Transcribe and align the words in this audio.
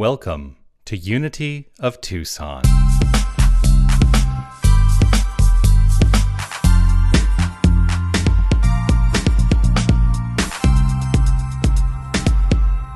Welcome 0.00 0.56
to 0.86 0.96
Unity 0.96 1.68
of 1.78 2.00
Tucson. 2.00 2.62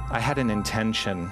I 0.08 0.18
had 0.18 0.38
an 0.38 0.48
intention 0.48 1.30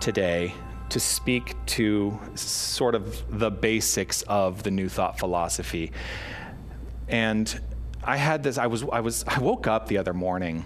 today 0.00 0.52
to 0.90 1.00
speak 1.00 1.56
to 1.68 2.20
sort 2.34 2.94
of 2.94 3.24
the 3.38 3.50
basics 3.50 4.20
of 4.28 4.64
the 4.64 4.70
New 4.70 4.90
Thought 4.90 5.18
philosophy. 5.18 5.92
And 7.08 7.58
I 8.02 8.16
had 8.16 8.42
this, 8.42 8.56
I 8.56 8.66
was, 8.66 8.82
I 8.90 9.00
was, 9.00 9.24
I 9.26 9.38
woke 9.40 9.66
up 9.66 9.86
the 9.86 9.98
other 9.98 10.14
morning 10.14 10.64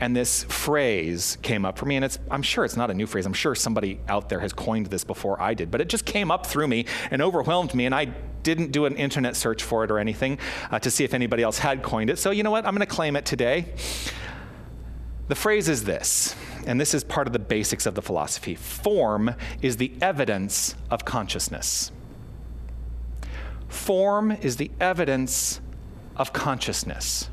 and 0.00 0.14
this 0.14 0.44
phrase 0.44 1.36
came 1.42 1.64
up 1.64 1.78
for 1.78 1.86
me. 1.86 1.96
And 1.96 2.04
it's, 2.04 2.18
I'm 2.30 2.42
sure 2.42 2.64
it's 2.64 2.76
not 2.76 2.90
a 2.90 2.94
new 2.94 3.06
phrase. 3.06 3.26
I'm 3.26 3.32
sure 3.32 3.54
somebody 3.56 4.00
out 4.08 4.28
there 4.28 4.38
has 4.40 4.52
coined 4.52 4.86
this 4.86 5.02
before 5.02 5.40
I 5.40 5.54
did, 5.54 5.70
but 5.70 5.80
it 5.80 5.88
just 5.88 6.04
came 6.04 6.30
up 6.30 6.46
through 6.46 6.68
me 6.68 6.86
and 7.10 7.20
overwhelmed 7.20 7.74
me. 7.74 7.86
And 7.86 7.94
I 7.94 8.06
didn't 8.44 8.70
do 8.70 8.86
an 8.86 8.94
internet 8.94 9.34
search 9.34 9.64
for 9.64 9.82
it 9.82 9.90
or 9.90 9.98
anything 9.98 10.38
uh, 10.70 10.78
to 10.78 10.90
see 10.90 11.02
if 11.02 11.12
anybody 11.12 11.42
else 11.42 11.58
had 11.58 11.82
coined 11.82 12.08
it. 12.08 12.18
So 12.20 12.30
you 12.30 12.44
know 12.44 12.52
what? 12.52 12.64
I'm 12.64 12.74
going 12.74 12.86
to 12.86 12.94
claim 12.94 13.16
it 13.16 13.26
today. 13.26 13.74
The 15.26 15.34
phrase 15.34 15.68
is 15.68 15.82
this, 15.82 16.36
and 16.68 16.80
this 16.80 16.94
is 16.94 17.02
part 17.02 17.26
of 17.26 17.32
the 17.32 17.40
basics 17.40 17.84
of 17.84 17.96
the 17.96 18.02
philosophy 18.02 18.54
form 18.54 19.34
is 19.60 19.78
the 19.78 19.92
evidence 20.00 20.76
of 20.88 21.04
consciousness. 21.04 21.90
Form 23.66 24.30
is 24.30 24.56
the 24.56 24.70
evidence 24.78 25.60
of 26.16 26.32
consciousness 26.32 27.30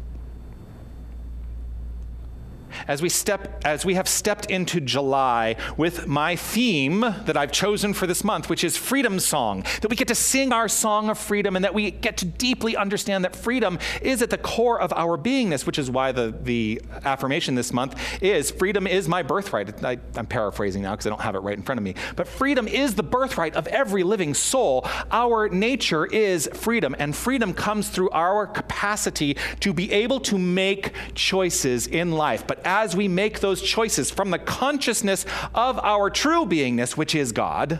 as 2.88 3.02
we 3.02 3.10
step 3.10 3.62
as 3.66 3.86
we 3.86 3.94
have 3.96 4.08
stepped 4.08 4.48
into 4.48 4.80
July 4.80 5.56
with 5.78 6.08
my 6.08 6.36
theme 6.36 7.02
that 7.02 7.38
I've 7.38 7.52
chosen 7.52 7.94
for 7.94 8.08
this 8.08 8.24
month, 8.24 8.50
which 8.50 8.64
is 8.64 8.78
freedom 8.78 9.20
song, 9.20 9.64
that 9.82 9.90
we 9.90 9.96
get 9.96 10.08
to 10.10 10.16
sing 10.16 10.52
our 10.52 10.68
song 10.68 11.10
of 11.10 11.18
freedom 11.18 11.56
and 11.56 11.66
that 11.66 11.74
we 11.74 11.92
get 11.92 12.18
to 12.18 12.26
deeply 12.26 12.76
understand 12.76 13.24
that 13.26 13.36
freedom 13.36 13.80
is 14.02 14.22
at 14.22 14.30
the 14.30 14.38
core 14.38 14.80
of 14.80 14.92
our 14.94 15.18
beingness, 15.18 15.66
which 15.66 15.80
is 15.80 15.90
why 15.90 16.12
the, 16.12 16.34
the 16.42 16.82
affirmation 17.06 17.56
this 17.56 17.74
month 17.74 17.96
is 18.22 18.52
freedom 18.52 18.88
is 18.88 19.08
my 19.08 19.24
birthright. 19.24 19.84
I, 19.84 19.98
I'm 20.16 20.26
paraphrasing 20.26 20.82
now 20.82 20.92
because 20.92 21.06
I 21.06 21.10
don't 21.10 21.22
have 21.22 21.36
it 21.36 21.40
right 21.40 21.58
in 21.58 21.64
front 21.64 21.80
of 21.80 21.84
me. 21.84 21.96
But 22.16 22.28
freedom 22.28 22.68
is 22.68 22.96
the 22.96 23.04
birthright 23.04 23.56
of 23.56 23.68
every 23.68 24.04
living 24.04 24.34
soul. 24.34 24.88
Our 25.12 25.50
nature 25.50 26.06
is 26.06 26.50
freedom, 26.54 26.96
and 27.00 27.16
freedom 27.16 27.54
comes 27.54 27.90
through 27.90 28.10
our 28.12 28.48
capacity 28.48 29.38
to 29.62 29.74
be 29.74 29.92
able 29.92 30.20
to 30.22 30.38
make 30.38 30.94
choices 31.14 31.88
in 31.88 32.12
life. 32.12 32.46
But 32.48 32.66
as 32.74 32.96
we 32.96 33.08
make 33.08 33.40
those 33.40 33.62
choices 33.62 34.10
from 34.10 34.32
the 34.32 34.40
consciousness 34.40 35.28
of 35.54 35.78
our 35.84 36.10
true 36.10 36.44
beingness, 36.44 36.98
which 36.98 37.14
is 37.14 37.32
God, 37.32 37.80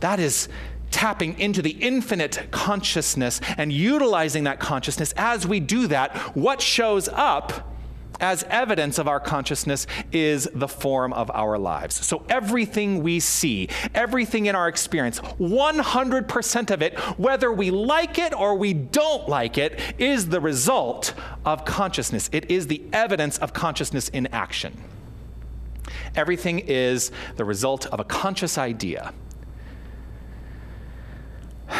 that 0.00 0.18
is 0.18 0.48
tapping 0.90 1.38
into 1.38 1.60
the 1.60 1.72
infinite 1.72 2.48
consciousness 2.50 3.42
and 3.58 3.70
utilizing 3.70 4.44
that 4.44 4.58
consciousness. 4.58 5.12
As 5.18 5.46
we 5.46 5.60
do 5.60 5.86
that, 5.88 6.16
what 6.34 6.62
shows 6.62 7.10
up 7.12 7.74
as 8.20 8.44
evidence 8.44 8.98
of 8.98 9.08
our 9.08 9.20
consciousness 9.20 9.86
is 10.12 10.48
the 10.54 10.68
form 10.68 11.12
of 11.12 11.30
our 11.32 11.58
lives. 11.58 11.94
So 12.04 12.24
everything 12.28 13.02
we 13.02 13.20
see, 13.20 13.68
everything 13.94 14.46
in 14.46 14.54
our 14.54 14.68
experience, 14.68 15.20
100% 15.20 16.70
of 16.70 16.82
it, 16.82 16.98
whether 17.18 17.52
we 17.52 17.70
like 17.70 18.18
it 18.18 18.34
or 18.34 18.54
we 18.56 18.72
don't 18.74 19.28
like 19.28 19.58
it, 19.58 19.80
is 19.98 20.28
the 20.28 20.40
result 20.40 21.14
of 21.44 21.64
consciousness. 21.64 22.28
It 22.32 22.50
is 22.50 22.66
the 22.66 22.82
evidence 22.92 23.38
of 23.38 23.52
consciousness 23.52 24.08
in 24.08 24.26
action. 24.28 24.76
Everything 26.14 26.58
is 26.60 27.10
the 27.36 27.44
result 27.44 27.86
of 27.86 28.00
a 28.00 28.04
conscious 28.04 28.58
idea. 28.58 29.12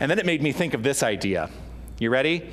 And 0.00 0.08
then 0.08 0.18
it 0.18 0.26
made 0.26 0.42
me 0.42 0.52
think 0.52 0.74
of 0.74 0.82
this 0.82 1.02
idea. 1.02 1.50
You 1.98 2.10
ready? 2.10 2.50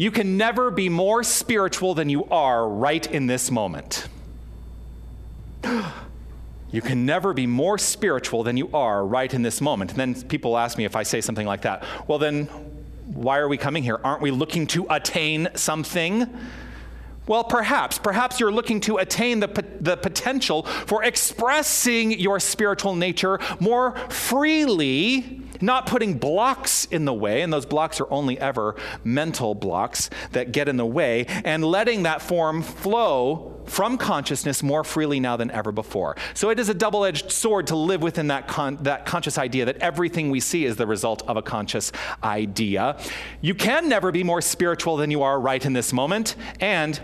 You 0.00 0.10
can 0.10 0.38
never 0.38 0.70
be 0.70 0.88
more 0.88 1.22
spiritual 1.22 1.92
than 1.92 2.08
you 2.08 2.24
are 2.30 2.66
right 2.66 3.06
in 3.06 3.26
this 3.26 3.50
moment. 3.50 4.08
You 6.72 6.80
can 6.80 7.04
never 7.04 7.32
be 7.32 7.48
more 7.48 7.78
spiritual 7.78 8.44
than 8.44 8.56
you 8.56 8.70
are 8.72 9.04
right 9.04 9.34
in 9.34 9.42
this 9.42 9.60
moment. 9.60 9.90
And 9.90 9.98
then 9.98 10.22
people 10.28 10.56
ask 10.56 10.78
me 10.78 10.84
if 10.84 10.94
I 10.94 11.02
say 11.02 11.20
something 11.20 11.44
like 11.44 11.62
that. 11.62 11.82
Well, 12.06 12.20
then, 12.20 12.44
why 13.12 13.38
are 13.38 13.48
we 13.48 13.56
coming 13.56 13.82
here? 13.82 13.98
Aren't 14.04 14.22
we 14.22 14.30
looking 14.30 14.68
to 14.68 14.86
attain 14.88 15.48
something? 15.56 16.32
Well, 17.26 17.42
perhaps. 17.42 17.98
Perhaps 17.98 18.38
you're 18.38 18.52
looking 18.52 18.80
to 18.82 18.98
attain 18.98 19.40
the, 19.40 19.48
the 19.80 19.96
potential 19.96 20.62
for 20.62 21.02
expressing 21.02 22.12
your 22.20 22.38
spiritual 22.38 22.94
nature 22.94 23.40
more 23.58 23.96
freely 24.08 25.39
not 25.60 25.86
putting 25.86 26.14
blocks 26.18 26.84
in 26.86 27.04
the 27.04 27.14
way, 27.14 27.42
and 27.42 27.52
those 27.52 27.66
blocks 27.66 28.00
are 28.00 28.10
only 28.10 28.38
ever 28.38 28.76
mental 29.04 29.54
blocks 29.54 30.10
that 30.32 30.52
get 30.52 30.68
in 30.68 30.76
the 30.76 30.86
way, 30.86 31.26
and 31.44 31.64
letting 31.64 32.04
that 32.04 32.22
form 32.22 32.62
flow 32.62 33.60
from 33.66 33.96
consciousness 33.96 34.62
more 34.62 34.82
freely 34.82 35.20
now 35.20 35.36
than 35.36 35.50
ever 35.50 35.70
before. 35.70 36.16
So 36.34 36.50
it 36.50 36.58
is 36.58 36.68
a 36.68 36.74
double 36.74 37.04
edged 37.04 37.30
sword 37.30 37.68
to 37.68 37.76
live 37.76 38.02
within 38.02 38.26
that, 38.26 38.48
con- 38.48 38.78
that 38.82 39.06
conscious 39.06 39.38
idea 39.38 39.64
that 39.66 39.76
everything 39.76 40.30
we 40.30 40.40
see 40.40 40.64
is 40.64 40.76
the 40.76 40.86
result 40.86 41.22
of 41.28 41.36
a 41.36 41.42
conscious 41.42 41.92
idea. 42.24 42.98
You 43.40 43.54
can 43.54 43.88
never 43.88 44.10
be 44.10 44.24
more 44.24 44.40
spiritual 44.40 44.96
than 44.96 45.10
you 45.10 45.22
are 45.22 45.40
right 45.40 45.64
in 45.64 45.72
this 45.72 45.92
moment, 45.92 46.34
and 46.58 47.00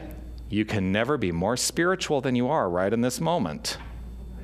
you 0.48 0.64
can 0.64 0.92
never 0.92 1.16
be 1.16 1.32
more 1.32 1.56
spiritual 1.56 2.20
than 2.20 2.34
you 2.34 2.48
are 2.48 2.68
right 2.68 2.92
in 2.92 3.00
this 3.00 3.20
moment. 3.20 3.78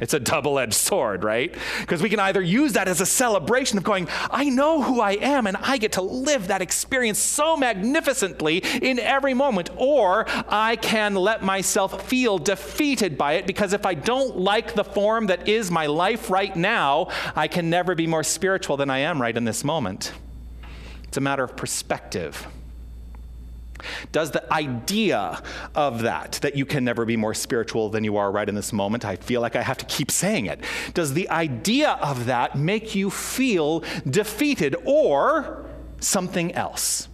It's 0.03 0.15
a 0.15 0.19
double 0.19 0.59
edged 0.59 0.75
sword, 0.75 1.23
right? 1.23 1.55
Because 1.79 2.03
we 2.03 2.11
can 2.11 2.19
either 2.19 2.43
use 2.43 2.73
that 2.73 2.89
as 2.89 3.01
a 3.01 3.07
celebration 3.07 3.79
of 3.79 3.85
going, 3.85 4.09
I 4.33 4.49
know 4.49 4.83
who 4.83 5.01
I 5.01 5.13
am 5.13 5.47
and 5.47 5.57
I 5.57 5.79
get 5.79 5.93
to 5.93 6.03
live 6.03 6.49
that 6.49 6.61
experience 6.61 7.21
so 7.21 7.57
magnificently 7.57 8.59
in 8.83 8.99
every 8.99 9.33
moment, 9.33 9.71
or 9.77 10.27
I 10.49 10.75
can 10.75 11.15
let 11.15 11.45
myself 11.45 12.09
feel 12.09 12.39
defeated 12.39 13.17
by 13.17 13.35
it 13.35 13.47
because 13.47 13.73
if 13.73 13.87
I 13.87 13.95
don't 13.95 14.39
like 14.39 14.75
the 14.75 14.83
form 14.83 15.29
that 15.29 15.49
is 15.49 15.71
my 15.71 15.87
life 15.87 16.31
right 16.31 16.55
now, 16.57 17.07
I 17.37 17.47
can 17.47 17.71
never 17.71 17.95
be 17.95 18.09
more 18.09 18.25
spiritual 18.25 18.77
than 18.77 18.91
I 18.91 18.99
am 18.99 19.23
right 19.23 19.37
in 19.37 19.45
this 19.45 19.63
moment. 19.63 20.13
It's 21.05 21.17
a 21.17 21.21
matter 21.21 21.45
of 21.45 21.57
perspective. 21.57 22.45
Does 24.11 24.31
the 24.31 24.53
idea 24.53 25.43
of 25.75 26.03
that, 26.03 26.33
that 26.43 26.57
you 26.57 26.67
can 26.67 26.85
never 26.85 27.05
be 27.05 27.17
more 27.17 27.35
spiritual 27.35 27.89
than 27.89 28.05
you 28.05 28.17
are 28.17 28.31
right 28.31 28.49
in 28.49 28.55
this 28.55 28.73
moment, 28.73 29.05
I 29.05 29.17
feel 29.17 29.41
like 29.41 29.57
I 29.57 29.63
have 29.63 29.79
to 29.79 29.87
keep 29.87 30.11
saying 30.11 30.47
it. 30.47 30.61
Does 30.95 31.15
the 31.15 31.29
idea 31.31 31.99
of 32.03 32.27
that 32.27 32.57
make 32.57 32.95
you 32.95 33.11
feel 33.11 33.83
defeated 34.09 34.77
or 34.85 35.65
something 36.01 36.53
else? 36.53 37.09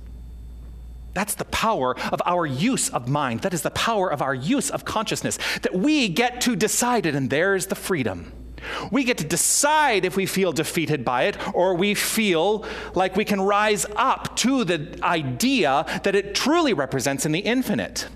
That's 1.15 1.34
the 1.34 1.47
power 1.47 1.99
of 2.12 2.23
our 2.25 2.47
use 2.47 2.91
of 2.91 3.09
mind. 3.09 3.41
That 3.41 3.53
is 3.53 3.62
the 3.62 3.71
power 3.71 4.11
of 4.11 4.23
our 4.23 4.34
use 4.34 4.71
of 4.71 4.84
consciousness, 4.84 5.39
that 5.62 5.75
we 5.75 6.09
get 6.09 6.41
to 6.43 6.55
decide 6.55 7.07
it, 7.07 7.15
and 7.15 7.28
there's 7.28 7.67
the 7.67 7.75
freedom. 7.75 8.33
We 8.91 9.05
get 9.05 9.19
to 9.19 9.25
decide 9.25 10.05
if 10.05 10.17
we 10.17 10.27
feel 10.27 10.53
defeated 10.53 11.05
by 11.05 11.25
it 11.25 11.37
or 11.55 11.75
we 11.75 11.95
feel 11.95 12.65
like 12.95 13.17
we 13.17 13.25
can 13.25 13.41
rise 13.41 13.87
up 13.97 14.37
to 14.39 14.65
the 14.65 14.99
idea 15.03 15.85
that 16.05 16.15
it 16.15 16.35
truly 16.35 16.75
represents 16.75 17.27
in 17.27 17.33
the 17.33 17.41
infinite. 17.41 18.09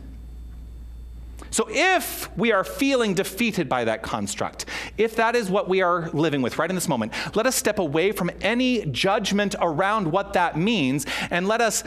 So, 1.52 1.66
if 1.68 2.34
we 2.34 2.50
are 2.50 2.64
feeling 2.64 3.12
defeated 3.12 3.68
by 3.68 3.84
that 3.84 4.02
construct, 4.02 4.64
if 4.96 5.16
that 5.16 5.36
is 5.36 5.50
what 5.50 5.68
we 5.68 5.82
are 5.82 6.08
living 6.14 6.40
with 6.40 6.58
right 6.58 6.70
in 6.70 6.74
this 6.74 6.88
moment, 6.88 7.12
let 7.34 7.46
us 7.46 7.54
step 7.54 7.78
away 7.78 8.10
from 8.10 8.30
any 8.40 8.86
judgment 8.86 9.54
around 9.60 10.10
what 10.10 10.32
that 10.32 10.56
means 10.56 11.04
and 11.30 11.46
let 11.46 11.60
us 11.60 11.84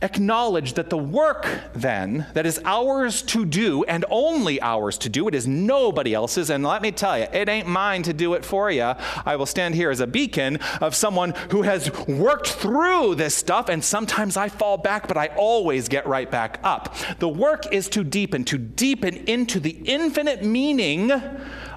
acknowledge 0.00 0.74
that 0.74 0.90
the 0.90 0.98
work 0.98 1.46
then 1.74 2.26
that 2.34 2.46
is 2.46 2.60
ours 2.64 3.20
to 3.20 3.44
do 3.44 3.82
and 3.84 4.04
only 4.10 4.60
ours 4.62 4.96
to 4.96 5.08
do 5.08 5.26
it 5.26 5.34
is 5.34 5.46
nobody 5.46 6.14
else's. 6.14 6.50
And 6.50 6.64
let 6.64 6.82
me 6.82 6.92
tell 6.92 7.18
you 7.18 7.26
it 7.32 7.48
ain't 7.48 7.66
mine 7.66 8.04
to 8.04 8.12
do 8.12 8.34
it 8.34 8.44
for 8.44 8.70
you 8.70 8.94
i 9.24 9.36
will 9.36 9.46
stand 9.46 9.74
here 9.74 9.90
as 9.90 10.00
a 10.00 10.06
beacon 10.06 10.56
of 10.80 10.94
someone 10.94 11.34
who 11.50 11.62
has 11.62 11.90
worked 12.06 12.48
through 12.48 13.14
this 13.14 13.34
stuff 13.34 13.68
and 13.68 13.84
sometimes 13.84 14.36
i 14.36 14.48
fall 14.48 14.76
back 14.76 15.08
but 15.08 15.16
i 15.16 15.26
always 15.36 15.88
get 15.88 16.06
right 16.06 16.30
back 16.30 16.60
up. 16.62 16.94
The 17.18 17.28
work 17.28 17.72
is 17.72 17.88
to 17.90 18.04
deepen 18.04 18.44
to 18.44 18.58
deepen 18.58 19.16
into 19.28 19.58
the 19.58 19.80
infinite 19.84 20.44
meaning 20.44 21.10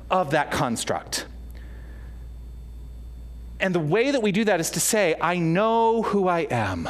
of 0.10 0.32
that 0.32 0.52
construct. 0.52 1.26
And 3.60 3.74
the 3.74 3.80
way 3.80 4.12
that 4.12 4.22
we 4.22 4.32
do 4.32 4.44
that 4.46 4.60
is 4.60 4.70
to 4.72 4.80
say 4.80 5.16
i 5.22 5.38
know 5.38 6.04
who 6.04 6.28
i 6.28 6.42
am 6.42 6.88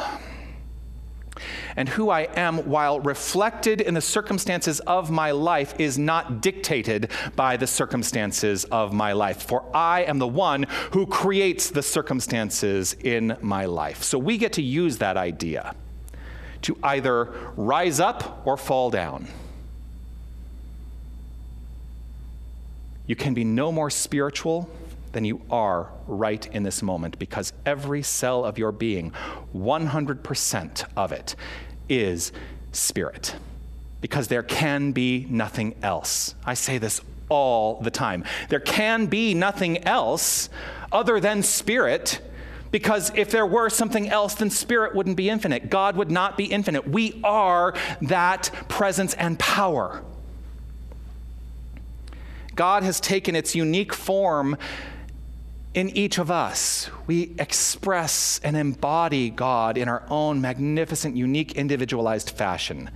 and 1.76 1.90
who 1.90 2.10
I 2.10 2.22
am 2.36 2.58
while 2.70 3.00
reflected 3.00 3.82
in 3.82 3.94
the 3.94 4.02
circumstances 4.02 4.80
of 4.82 5.12
my 5.12 5.32
life 5.32 5.74
is 5.80 5.98
not 5.98 6.42
dictated 6.42 7.10
by 7.36 7.58
the 7.58 7.68
circumstances 7.68 8.64
of 8.66 8.94
my 8.94 9.14
life. 9.14 9.44
For 9.44 9.64
I 9.76 10.02
am 10.04 10.20
the 10.20 10.28
one 10.28 10.66
who 10.92 11.06
creates 11.06 11.70
the 11.70 11.84
circumstances 11.84 12.94
in 12.94 13.38
my 13.42 13.66
life. 13.66 14.04
So 14.04 14.18
we 14.18 14.38
get 14.38 14.54
to 14.54 14.62
use 14.62 14.98
that 14.98 15.18
idea 15.18 15.76
to 16.64 16.78
either 16.84 17.26
rise 17.56 18.00
up 18.00 18.46
or 18.46 18.56
fall 18.56 18.90
down. 18.90 19.28
you 23.12 23.16
can 23.18 23.34
be 23.34 23.44
no 23.44 23.74
more 23.74 23.90
spiritual 23.90 24.70
than 25.12 25.26
you 25.26 25.42
are 25.50 25.90
right 26.08 26.46
in 26.48 26.64
this 26.64 26.82
moment 26.82 27.20
because 27.20 27.54
every 27.66 28.02
cell 28.02 28.46
of 28.46 28.58
your 28.58 28.72
being, 28.72 29.12
100% 29.56 30.86
of 30.96 31.12
it, 31.12 31.36
is 31.90 32.32
spirit. 32.72 33.36
Because 34.00 34.30
there 34.30 34.44
can 34.44 34.94
be 34.94 35.28
nothing 35.30 35.76
else. 35.84 36.36
I 36.46 36.56
say 36.56 36.78
this 36.78 37.02
all 37.30 37.80
the 37.82 37.92
time. 37.92 38.24
There 38.50 38.60
can 38.60 39.06
be 39.06 39.34
nothing 39.34 39.86
else 39.86 40.50
other 40.92 41.20
than 41.20 41.44
spirit. 41.44 42.22
Because 42.72 43.12
if 43.16 43.32
there 43.32 43.46
were 43.46 43.70
something 43.70 44.10
else, 44.10 44.36
then 44.36 44.50
spirit 44.50 44.96
wouldn't 44.96 45.18
be 45.18 45.30
infinite. 45.30 45.70
God 45.70 45.98
would 45.98 46.10
not 46.10 46.38
be 46.38 46.46
infinite. 46.46 46.88
We 46.88 47.20
are 47.24 47.74
that 48.02 48.50
presence 48.70 49.14
and 49.16 49.38
power. 49.38 50.02
God 52.56 52.84
has 52.84 53.00
taken 53.00 53.36
its 53.36 53.56
unique 53.56 53.94
form 53.94 54.58
in 55.74 55.90
each 55.90 56.18
of 56.18 56.30
us. 56.30 56.90
We 57.08 57.34
express 57.40 58.40
and 58.44 58.58
embody 58.58 59.30
God 59.30 59.78
in 59.78 59.88
our 59.88 60.04
own 60.10 60.42
magnificent, 60.42 61.16
unique, 61.16 61.54
individualized 61.54 62.32
fashion. 62.32 62.90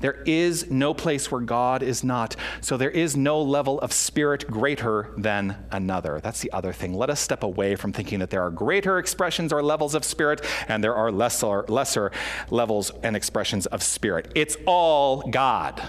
There 0.00 0.22
is 0.26 0.70
no 0.70 0.94
place 0.94 1.30
where 1.30 1.40
God 1.40 1.82
is 1.82 2.04
not. 2.04 2.36
So 2.60 2.76
there 2.76 2.90
is 2.90 3.16
no 3.16 3.42
level 3.42 3.80
of 3.80 3.92
spirit 3.92 4.46
greater 4.46 5.12
than 5.16 5.56
another. 5.72 6.20
That's 6.20 6.40
the 6.40 6.52
other 6.52 6.72
thing. 6.72 6.94
Let 6.94 7.10
us 7.10 7.20
step 7.20 7.42
away 7.42 7.74
from 7.74 7.92
thinking 7.92 8.20
that 8.20 8.30
there 8.30 8.42
are 8.42 8.50
greater 8.50 8.98
expressions 8.98 9.52
or 9.52 9.62
levels 9.62 9.94
of 9.94 10.04
spirit 10.04 10.44
and 10.68 10.84
there 10.84 10.94
are 10.94 11.10
lesser, 11.10 11.64
lesser 11.68 12.12
levels 12.50 12.92
and 13.02 13.16
expressions 13.16 13.66
of 13.66 13.82
spirit. 13.82 14.30
It's 14.34 14.56
all 14.66 15.22
God. 15.22 15.82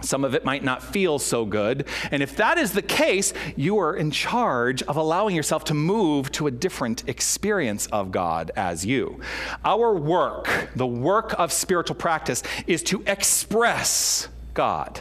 Some 0.00 0.24
of 0.24 0.34
it 0.34 0.44
might 0.44 0.62
not 0.62 0.82
feel 0.82 1.18
so 1.18 1.44
good. 1.44 1.86
And 2.10 2.22
if 2.22 2.36
that 2.36 2.58
is 2.58 2.72
the 2.72 2.82
case, 2.82 3.32
you 3.56 3.78
are 3.78 3.96
in 3.96 4.10
charge 4.10 4.82
of 4.82 4.96
allowing 4.96 5.34
yourself 5.34 5.64
to 5.64 5.74
move 5.74 6.30
to 6.32 6.46
a 6.46 6.50
different 6.50 7.08
experience 7.08 7.86
of 7.86 8.12
God 8.12 8.50
as 8.56 8.86
you. 8.86 9.20
Our 9.64 9.94
work, 9.94 10.70
the 10.76 10.86
work 10.86 11.34
of 11.38 11.52
spiritual 11.52 11.96
practice, 11.96 12.42
is 12.66 12.82
to 12.84 13.02
express 13.06 14.28
God. 14.54 15.00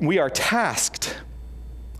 We 0.00 0.18
are 0.18 0.30
tasked 0.30 1.18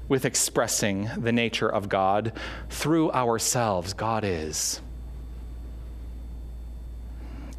with 0.08 0.24
expressing 0.24 1.08
the 1.16 1.30
nature 1.30 1.68
of 1.68 1.88
God 1.88 2.32
through 2.68 3.12
ourselves. 3.12 3.92
God 3.94 4.24
is 4.24 4.80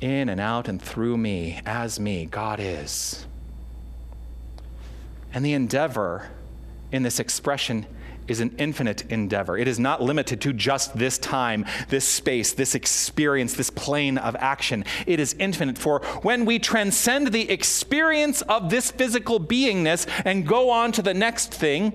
in 0.01 0.29
and 0.29 0.41
out 0.41 0.67
and 0.67 0.81
through 0.81 1.17
me, 1.17 1.61
as 1.65 1.99
me, 1.99 2.25
God 2.25 2.59
is. 2.59 3.25
And 5.33 5.45
the 5.45 5.53
endeavor 5.53 6.29
in 6.91 7.03
this 7.03 7.19
expression 7.19 7.85
is 8.27 8.39
an 8.39 8.55
infinite 8.57 9.09
endeavor. 9.11 9.57
It 9.57 9.67
is 9.67 9.79
not 9.79 10.01
limited 10.01 10.41
to 10.41 10.53
just 10.53 10.97
this 10.97 11.17
time, 11.17 11.65
this 11.89 12.07
space, 12.07 12.53
this 12.53 12.75
experience, 12.75 13.53
this 13.53 13.69
plane 13.69 14.17
of 14.17 14.35
action. 14.37 14.85
It 15.05 15.19
is 15.19 15.35
infinite. 15.39 15.77
For 15.77 15.99
when 16.21 16.45
we 16.45 16.59
transcend 16.59 17.27
the 17.27 17.49
experience 17.49 18.41
of 18.43 18.69
this 18.69 18.91
physical 18.91 19.39
beingness 19.39 20.07
and 20.25 20.47
go 20.47 20.69
on 20.69 20.91
to 20.93 21.01
the 21.01 21.13
next 21.13 21.53
thing, 21.53 21.93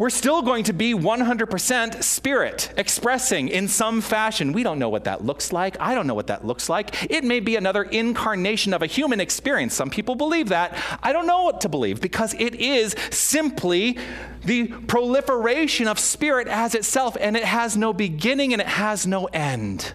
we're 0.00 0.08
still 0.08 0.40
going 0.40 0.64
to 0.64 0.72
be 0.72 0.94
100% 0.94 2.02
spirit, 2.02 2.72
expressing 2.78 3.48
in 3.48 3.68
some 3.68 4.00
fashion. 4.00 4.54
We 4.54 4.62
don't 4.62 4.78
know 4.78 4.88
what 4.88 5.04
that 5.04 5.26
looks 5.26 5.52
like. 5.52 5.78
I 5.78 5.94
don't 5.94 6.06
know 6.06 6.14
what 6.14 6.28
that 6.28 6.42
looks 6.42 6.70
like. 6.70 7.10
It 7.10 7.22
may 7.22 7.38
be 7.38 7.56
another 7.56 7.82
incarnation 7.82 8.72
of 8.72 8.80
a 8.80 8.86
human 8.86 9.20
experience. 9.20 9.74
Some 9.74 9.90
people 9.90 10.14
believe 10.14 10.48
that. 10.48 10.74
I 11.02 11.12
don't 11.12 11.26
know 11.26 11.42
what 11.42 11.60
to 11.60 11.68
believe 11.68 12.00
because 12.00 12.32
it 12.38 12.54
is 12.54 12.96
simply 13.10 13.98
the 14.46 14.68
proliferation 14.68 15.86
of 15.86 15.98
spirit 15.98 16.48
as 16.48 16.74
itself, 16.74 17.14
and 17.20 17.36
it 17.36 17.44
has 17.44 17.76
no 17.76 17.92
beginning 17.92 18.54
and 18.54 18.62
it 18.62 18.68
has 18.68 19.06
no 19.06 19.26
end. 19.26 19.92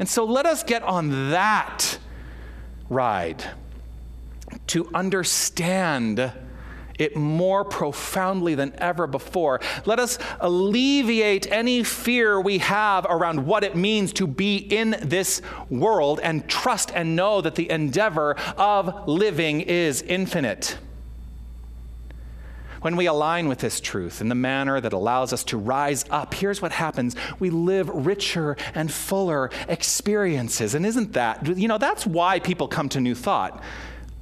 And 0.00 0.08
so 0.08 0.24
let 0.24 0.44
us 0.44 0.64
get 0.64 0.82
on 0.82 1.30
that 1.30 1.98
ride 2.88 3.44
to 4.66 4.90
understand 4.92 6.32
it 7.00 7.16
more 7.16 7.64
profoundly 7.64 8.54
than 8.54 8.74
ever 8.78 9.06
before. 9.06 9.60
Let 9.86 9.98
us 9.98 10.18
alleviate 10.40 11.50
any 11.50 11.82
fear 11.82 12.40
we 12.40 12.58
have 12.58 13.06
around 13.08 13.46
what 13.46 13.64
it 13.64 13.76
means 13.76 14.12
to 14.14 14.26
be 14.26 14.56
in 14.56 14.96
this 15.02 15.42
world 15.68 16.20
and 16.22 16.48
trust 16.48 16.92
and 16.94 17.16
know 17.16 17.40
that 17.40 17.54
the 17.54 17.70
endeavor 17.70 18.36
of 18.56 19.08
living 19.08 19.60
is 19.60 20.02
infinite. 20.02 20.78
When 22.80 22.96
we 22.96 23.06
align 23.06 23.48
with 23.48 23.58
this 23.58 23.78
truth 23.78 24.22
in 24.22 24.28
the 24.28 24.34
manner 24.34 24.80
that 24.80 24.94
allows 24.94 25.34
us 25.34 25.44
to 25.44 25.58
rise 25.58 26.06
up, 26.10 26.32
here's 26.32 26.62
what 26.62 26.72
happens. 26.72 27.14
We 27.38 27.50
live 27.50 27.90
richer 27.90 28.56
and 28.74 28.90
fuller 28.90 29.50
experiences. 29.68 30.74
And 30.74 30.86
isn't 30.86 31.12
that, 31.12 31.58
you 31.58 31.68
know, 31.68 31.76
that's 31.76 32.06
why 32.06 32.38
people 32.40 32.68
come 32.68 32.88
to 32.90 33.00
New 33.00 33.14
Thought 33.14 33.62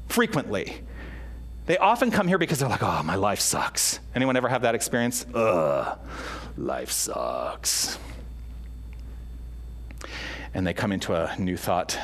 frequently 0.09 0.81
they 1.69 1.77
often 1.77 2.11
come 2.11 2.27
here 2.27 2.39
because 2.39 2.61
they're 2.61 2.69
like, 2.69 2.83
oh, 2.83 3.03
my 3.03 3.17
life 3.17 3.41
sucks. 3.41 4.01
Anyone 4.15 4.39
ever 4.39 4.49
have 4.49 4.63
that 4.63 4.75
experience? 4.75 5.27
Ugh, 5.35 5.99
life 6.57 6.91
sucks. 6.91 7.99
And 10.55 10.67
they 10.67 10.73
come 10.73 10.93
into 10.93 11.13
a 11.13 11.37
new 11.39 11.59
thought 11.59 11.99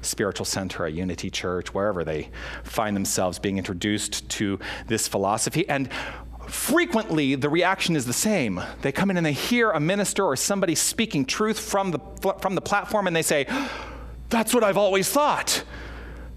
spiritual 0.00 0.46
center, 0.46 0.86
a 0.86 0.90
unity 0.92 1.28
church, 1.28 1.74
wherever 1.74 2.04
they 2.04 2.30
find 2.62 2.94
themselves 2.94 3.40
being 3.40 3.58
introduced 3.58 4.28
to 4.28 4.60
this 4.86 5.08
philosophy. 5.08 5.68
And 5.68 5.90
frequently 6.46 7.34
the 7.34 7.48
reaction 7.48 7.96
is 7.96 8.06
the 8.06 8.12
same. 8.12 8.62
They 8.82 8.92
come 8.92 9.10
in 9.10 9.16
and 9.16 9.26
they 9.26 9.32
hear 9.32 9.72
a 9.72 9.80
minister 9.80 10.24
or 10.24 10.36
somebody 10.36 10.76
speaking 10.76 11.24
truth 11.24 11.58
from 11.58 11.90
the, 11.90 11.98
from 12.40 12.54
the 12.54 12.62
platform 12.62 13.08
and 13.08 13.16
they 13.16 13.22
say, 13.22 13.48
That's 14.28 14.54
what 14.54 14.62
I've 14.62 14.78
always 14.78 15.10
thought. 15.10 15.64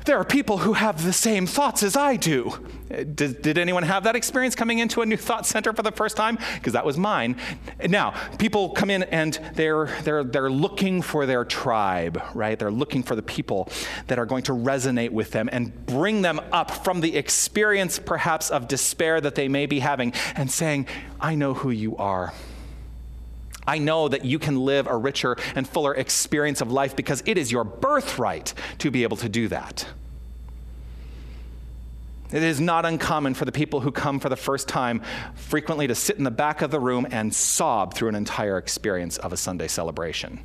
There 0.05 0.17
are 0.17 0.25
people 0.25 0.57
who 0.59 0.73
have 0.73 1.03
the 1.03 1.13
same 1.13 1.47
thoughts 1.47 1.81
as 1.81 1.95
I 1.95 2.17
do. 2.17 2.59
Did, 2.89 3.41
did, 3.41 3.57
anyone 3.57 3.83
have 3.83 4.03
that 4.03 4.15
experience 4.15 4.53
coming 4.53 4.79
into 4.79 5.01
a 5.01 5.05
new 5.05 5.17
thought 5.17 5.45
center 5.45 5.73
for 5.73 5.81
the 5.81 5.91
first 5.91 6.17
time? 6.17 6.37
Because 6.55 6.73
that 6.73 6.85
was 6.85 6.97
mine. 6.97 7.37
Now, 7.87 8.13
people 8.37 8.71
come 8.71 8.89
in 8.89 9.03
and 9.03 9.39
they're, 9.55 9.85
they're, 10.03 10.23
they're 10.23 10.51
looking 10.51 11.01
for 11.01 11.25
their 11.25 11.45
tribe, 11.45 12.21
right? 12.33 12.59
They're 12.59 12.71
looking 12.71 13.01
for 13.01 13.15
the 13.15 13.23
people 13.23 13.69
that 14.07 14.19
are 14.19 14.25
going 14.25 14.43
to 14.43 14.51
resonate 14.51 15.11
with 15.11 15.31
them 15.31 15.49
and 15.51 15.85
bring 15.85 16.21
them 16.21 16.39
up 16.51 16.69
from 16.69 17.01
the 17.01 17.15
experience, 17.15 17.97
perhaps, 17.97 18.51
of 18.51 18.67
despair 18.67 19.21
that 19.21 19.35
they 19.35 19.47
may 19.47 19.65
be 19.65 19.79
having 19.79 20.13
and 20.35 20.51
saying, 20.51 20.87
I 21.19 21.35
know 21.35 21.53
who 21.53 21.69
you 21.69 21.95
are. 21.97 22.33
I 23.65 23.77
know 23.77 24.07
that 24.07 24.25
you 24.25 24.39
can 24.39 24.65
live 24.65 24.87
a 24.87 24.95
richer 24.95 25.37
and 25.55 25.67
fuller 25.67 25.93
experience 25.93 26.61
of 26.61 26.71
life 26.71 26.95
because 26.95 27.23
it 27.25 27.37
is 27.37 27.51
your 27.51 27.63
birthright 27.63 28.53
to 28.79 28.91
be 28.91 29.03
able 29.03 29.17
to 29.17 29.29
do 29.29 29.47
that. 29.49 29.85
It 32.33 32.41
is 32.41 32.59
not 32.59 32.85
uncommon 32.85 33.35
for 33.35 33.45
the 33.45 33.51
people 33.51 33.79
who 33.81 33.91
come 33.91 34.19
for 34.19 34.27
the 34.27 34.35
first 34.35 34.67
time 34.67 35.03
frequently 35.35 35.85
to 35.85 35.93
sit 35.93 36.17
in 36.17 36.23
the 36.23 36.31
back 36.31 36.63
of 36.63 36.71
the 36.71 36.79
room 36.79 37.05
and 37.11 37.31
sob 37.33 37.93
through 37.93 38.09
an 38.09 38.15
entire 38.15 38.57
experience 38.57 39.17
of 39.17 39.31
a 39.33 39.37
Sunday 39.37 39.67
celebration. 39.67 40.39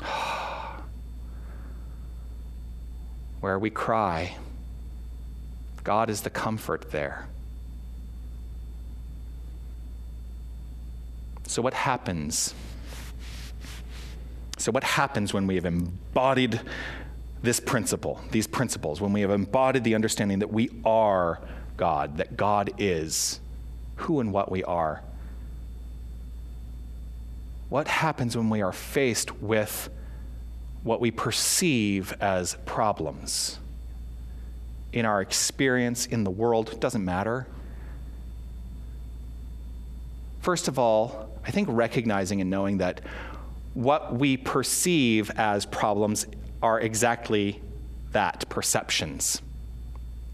Where 3.40 3.58
we 3.58 3.70
cry, 3.70 4.36
God 5.84 6.10
is 6.10 6.20
the 6.20 6.28
comfort 6.28 6.90
there. 6.90 7.26
So, 11.46 11.62
what 11.62 11.74
happens? 11.74 12.54
So, 14.58 14.72
what 14.72 14.84
happens 14.84 15.34
when 15.34 15.46
we 15.46 15.56
have 15.56 15.66
embodied 15.66 16.60
this 17.42 17.60
principle, 17.60 18.20
these 18.30 18.46
principles, 18.46 19.00
when 19.00 19.12
we 19.12 19.20
have 19.20 19.30
embodied 19.30 19.84
the 19.84 19.94
understanding 19.94 20.38
that 20.38 20.52
we 20.52 20.70
are 20.84 21.40
God, 21.76 22.16
that 22.16 22.36
God 22.36 22.70
is 22.78 23.40
who 23.96 24.20
and 24.20 24.32
what 24.32 24.50
we 24.50 24.64
are? 24.64 25.02
What 27.68 27.88
happens 27.88 28.36
when 28.36 28.50
we 28.50 28.62
are 28.62 28.72
faced 28.72 29.40
with 29.40 29.90
what 30.82 31.00
we 31.00 31.10
perceive 31.10 32.14
as 32.20 32.56
problems 32.66 33.58
in 34.92 35.04
our 35.04 35.20
experience 35.20 36.06
in 36.06 36.24
the 36.24 36.30
world? 36.30 36.78
Doesn't 36.80 37.04
matter. 37.04 37.46
First 40.44 40.68
of 40.68 40.78
all, 40.78 41.30
I 41.46 41.50
think 41.52 41.68
recognizing 41.70 42.42
and 42.42 42.50
knowing 42.50 42.76
that 42.76 43.00
what 43.72 44.14
we 44.14 44.36
perceive 44.36 45.30
as 45.36 45.64
problems 45.64 46.26
are 46.60 46.78
exactly 46.78 47.62
that 48.12 48.46
perceptions. 48.50 49.40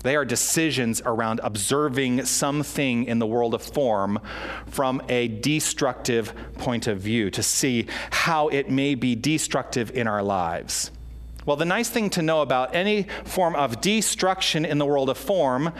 They 0.02 0.16
are 0.16 0.24
decisions 0.24 1.00
around 1.06 1.38
observing 1.44 2.24
something 2.24 3.04
in 3.04 3.20
the 3.20 3.26
world 3.26 3.54
of 3.54 3.62
form 3.62 4.18
from 4.66 5.00
a 5.08 5.28
destructive 5.28 6.34
point 6.58 6.88
of 6.88 6.98
view 6.98 7.30
to 7.30 7.42
see 7.44 7.86
how 8.10 8.48
it 8.48 8.68
may 8.68 8.96
be 8.96 9.14
destructive 9.14 9.92
in 9.92 10.08
our 10.08 10.24
lives. 10.24 10.90
Well, 11.46 11.56
the 11.56 11.64
nice 11.64 11.88
thing 11.88 12.10
to 12.10 12.22
know 12.22 12.42
about 12.42 12.74
any 12.74 13.06
form 13.24 13.56
of 13.56 13.80
destruction 13.80 14.66
in 14.66 14.76
the 14.76 14.84
world 14.84 15.08
of 15.08 15.16
form 15.16 15.72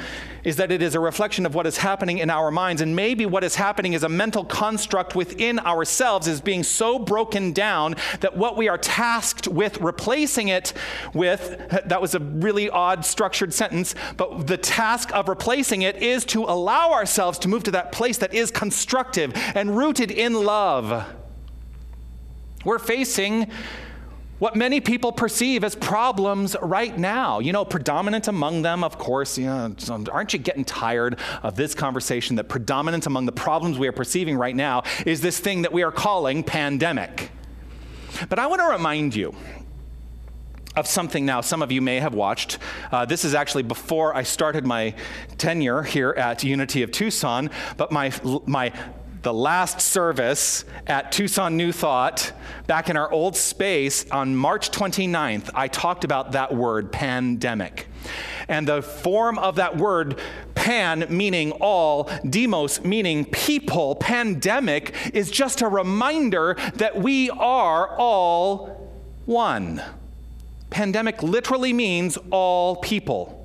is 0.43 0.57
that 0.57 0.73
it 0.73 0.81
is 0.81 0.95
a 0.95 1.00
reflection 1.00 1.45
of 1.45 1.55
what 1.55 1.67
is 1.67 1.76
happening 1.76 2.17
in 2.17 2.31
our 2.31 2.50
minds. 2.50 2.81
And 2.81 2.97
maybe 2.97 3.26
what 3.26 3.45
is 3.45 3.57
happening 3.57 3.93
is 3.93 4.02
a 4.02 4.09
mental 4.09 4.43
construct 4.43 5.14
within 5.14 5.59
ourselves 5.59 6.26
is 6.26 6.40
being 6.40 6.62
so 6.62 6.99
broken 6.99 7.52
down 7.52 7.97
that 8.21 8.38
what 8.38 8.57
we 8.57 8.69
are 8.69 8.79
tasked 8.79 9.49
with 9.49 9.79
replacing 9.83 10.49
it 10.49 10.73
with, 11.12 11.69
that 11.85 12.00
was 12.00 12.14
a 12.14 12.21
really 12.21 12.71
odd 12.71 13.05
structured 13.05 13.52
sentence, 13.52 13.95
but 14.17 14.47
the 14.47 14.57
task 14.57 15.14
of 15.14 15.29
replacing 15.29 15.83
it 15.83 15.97
is 15.97 16.25
to 16.25 16.45
allow 16.45 16.93
ourselves 16.93 17.38
to 17.40 17.49
move 17.49 17.64
to 17.64 17.71
that 17.73 17.93
place 17.93 18.17
that 18.19 18.33
is 18.33 18.50
constructive 18.50 19.33
and 19.55 19.76
rooted 19.76 20.11
in 20.11 20.33
love. 20.33 21.07
We're 22.64 22.79
facing 22.79 23.50
what 24.40 24.56
many 24.56 24.80
people 24.80 25.12
perceive 25.12 25.62
as 25.62 25.76
problems 25.76 26.56
right 26.61 26.99
now. 26.99 27.38
You 27.38 27.52
know, 27.52 27.64
predominant 27.64 28.26
among 28.26 28.62
them, 28.62 28.82
of 28.82 28.99
course, 28.99 29.38
you 29.38 29.47
know, 29.47 29.75
aren't 30.11 30.32
you 30.32 30.38
getting 30.38 30.64
tired 30.64 31.20
of 31.42 31.54
this 31.54 31.75
conversation 31.75 32.37
that 32.37 32.49
predominant 32.49 33.06
among 33.06 33.26
the 33.26 33.32
problems 33.32 33.78
we 33.78 33.87
are 33.87 33.92
perceiving 33.92 34.37
right 34.37 34.56
now 34.56 34.82
is 35.06 35.20
this 35.20 35.38
thing 35.38 35.62
that 35.62 35.73
we 35.73 35.82
are 35.82 35.92
calling 35.92 36.42
pandemic? 36.42 37.30
But 38.28 38.38
I 38.38 38.47
want 38.47 38.61
to 38.62 38.68
remind 38.68 39.14
you 39.14 39.35
of 40.76 40.87
something 40.87 41.26
now 41.26 41.40
some 41.40 41.62
of 41.62 41.70
you 41.70 41.82
may 41.82 42.00
have 42.00 42.14
watched. 42.14 42.59
Uh, 42.90 43.04
this 43.04 43.25
is 43.25 43.35
actually 43.35 43.64
before 43.64 44.16
I 44.16 44.23
started 44.23 44.64
my 44.64 44.94
tenure 45.37 45.82
here 45.82 46.11
at 46.16 46.42
Unity 46.44 46.82
of 46.82 46.92
Tucson, 46.92 47.50
but 47.76 47.92
my, 47.92 48.12
my 48.47 48.73
the 49.23 49.35
last 49.35 49.81
service 49.81 50.65
at 50.87 51.12
Tucson 51.12 51.57
New 51.57 51.73
Thought, 51.73 52.33
back 52.67 52.89
in 52.89 52.97
our 52.97 53.11
old 53.12 53.37
space 53.37 54.09
on 54.11 54.35
March 54.35 54.71
29th, 54.71 55.50
I 55.55 55.69
talked 55.69 56.05
about 56.05 56.33
that 56.33 56.55
word, 56.55 56.91
pandemic. 56.91 57.87
And 58.49 58.67
the 58.67 58.83
form 58.83 59.39
of 59.39 59.57
that 59.57 59.77
word, 59.77 60.19
pan 60.55 61.07
meaning 61.11 61.53
all, 61.53 62.11
demos 62.29 62.83
meaning 62.83 63.27
people, 63.27 63.95
pandemic 63.97 64.95
is 65.12 65.31
just 65.31 65.61
a 65.61 65.69
reminder 65.69 66.57
that 66.77 66.97
we 66.97 67.31
are 67.31 67.97
all 67.99 68.91
one. 69.27 69.83
Pandemic 70.71 71.23
literally 71.23 71.73
means 71.73 72.17
all 72.31 72.77
people. 72.77 73.39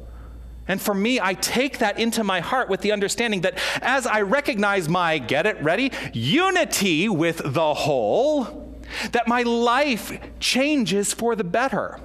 And 0.67 0.81
for 0.81 0.93
me, 0.93 1.19
I 1.19 1.35
take 1.35 1.77
that 1.79 1.99
into 1.99 2.23
my 2.23 2.39
heart 2.39 2.69
with 2.69 2.81
the 2.81 2.91
understanding 2.91 3.41
that 3.41 3.59
as 3.81 4.07
I 4.07 4.21
recognize 4.21 4.89
my, 4.89 5.19
get 5.19 5.45
it, 5.45 5.61
ready, 5.61 5.91
unity 6.11 7.07
with 7.07 7.41
the 7.43 7.73
whole, 7.73 8.79
that 9.11 9.27
my 9.27 9.43
life 9.43 10.17
changes 10.39 11.13
for 11.13 11.35
the 11.35 11.43
better. 11.43 11.99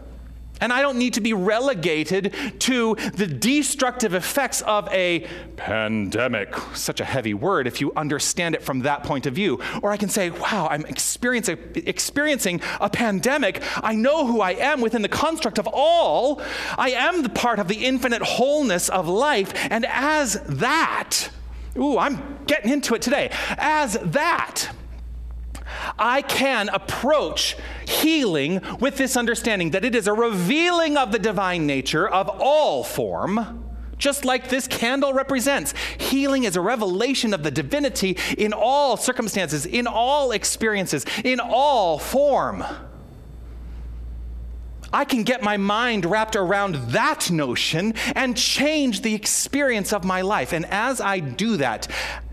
And 0.61 0.73
I 0.73 0.83
don't 0.83 0.99
need 0.99 1.15
to 1.15 1.21
be 1.21 1.33
relegated 1.33 2.35
to 2.61 2.95
the 3.15 3.27
destructive 3.27 4.15
effects 4.15 4.63
of 4.63 4.89
a 4.93 5.27
pandemic, 5.57 6.55
such 6.75 7.01
a 7.01 7.05
heavy 7.05 7.35
word 7.35 7.67
if 7.67 7.81
you 7.81 7.93
understand 7.97 8.55
it 8.55 8.63
from 8.63 8.81
that 8.81 9.03
point 9.05 9.27
of 9.27 9.35
view. 9.35 9.61
Or 9.83 9.91
I 9.91 9.97
can 9.97 10.09
say, 10.09 10.31
wow, 10.31 10.69
I'm 10.71 10.85
experiencing, 10.87 11.59
experiencing 11.75 12.61
a 12.81 12.91
pandemic. 12.91 13.63
I 13.83 13.95
know 13.95 14.27
who 14.27 14.41
I 14.41 14.53
am 14.53 14.81
within 14.81 15.03
the 15.03 15.09
construct 15.09 15.59
of 15.59 15.69
all. 15.73 16.41
I 16.79 16.91
am 16.91 17.23
the 17.23 17.29
part 17.29 17.59
of 17.59 17.69
the 17.69 17.85
infinite 17.85 18.23
wholeness 18.23 18.89
of 18.89 19.09
life. 19.09 19.53
And 19.71 19.87
as 19.87 20.41
that, 20.49 21.31
ooh, 21.77 21.99
I'm 21.99 22.39
getting 22.47 22.73
into 22.73 22.95
it 22.95 23.03
today. 23.03 23.31
As 23.59 23.95
that, 24.03 24.71
I 25.99 26.23
can 26.23 26.69
approach 26.69 27.57
healing 27.87 28.61
with 28.81 28.97
this 28.97 29.17
understanding 29.17 29.71
that 29.71 29.85
it 29.85 29.95
is 29.95 30.07
a 30.07 30.13
revealing 30.13 30.97
of 30.97 31.13
the 31.13 31.19
divine 31.19 31.67
nature 31.67 32.09
of 32.09 32.29
all 32.29 32.85
form, 32.85 33.65
just 33.99 34.25
like 34.25 34.49
this 34.49 34.67
candle 34.67 35.13
represents. 35.13 35.75
Healing 35.99 36.45
is 36.45 36.57
a 36.57 36.61
revelation 36.61 37.35
of 37.35 37.43
the 37.43 37.51
divinity 37.51 38.17
in 38.39 38.53
all 38.53 38.97
circumstances, 38.97 39.67
in 39.67 39.87
all 39.87 40.33
experiences, 40.33 41.05
in 41.25 41.39
all 41.41 41.99
form. 41.99 42.65
I 44.93 45.05
can 45.05 45.23
get 45.23 45.43
my 45.43 45.57
mind 45.57 46.05
wrapped 46.05 46.35
around 46.35 46.75
that 46.93 47.31
notion 47.31 47.95
and 48.17 48.37
change 48.37 49.03
the 49.03 49.15
experience 49.15 49.93
of 49.93 50.05
my 50.05 50.23
life. 50.23 50.53
And 50.53 50.67
as 50.67 51.01
I 51.01 51.21
do 51.21 51.59
that, 51.59 51.87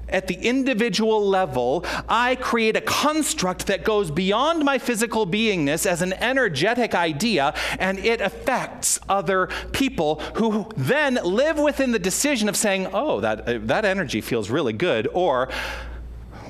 at 0.09 0.27
the 0.27 0.35
individual 0.35 1.25
level, 1.25 1.85
I 2.07 2.35
create 2.35 2.75
a 2.75 2.81
construct 2.81 3.67
that 3.67 3.83
goes 3.83 4.11
beyond 4.11 4.63
my 4.63 4.77
physical 4.77 5.27
beingness 5.27 5.85
as 5.85 6.01
an 6.01 6.13
energetic 6.13 6.95
idea, 6.95 7.53
and 7.79 7.99
it 7.99 8.21
affects 8.21 8.99
other 9.09 9.49
people 9.71 10.19
who 10.35 10.69
then 10.77 11.19
live 11.23 11.59
within 11.59 11.91
the 11.91 11.99
decision 11.99 12.47
of 12.49 12.55
saying, 12.55 12.87
oh, 12.93 13.19
that, 13.21 13.47
uh, 13.47 13.59
that 13.63 13.85
energy 13.85 14.21
feels 14.21 14.49
really 14.49 14.73
good, 14.73 15.07
or, 15.13 15.49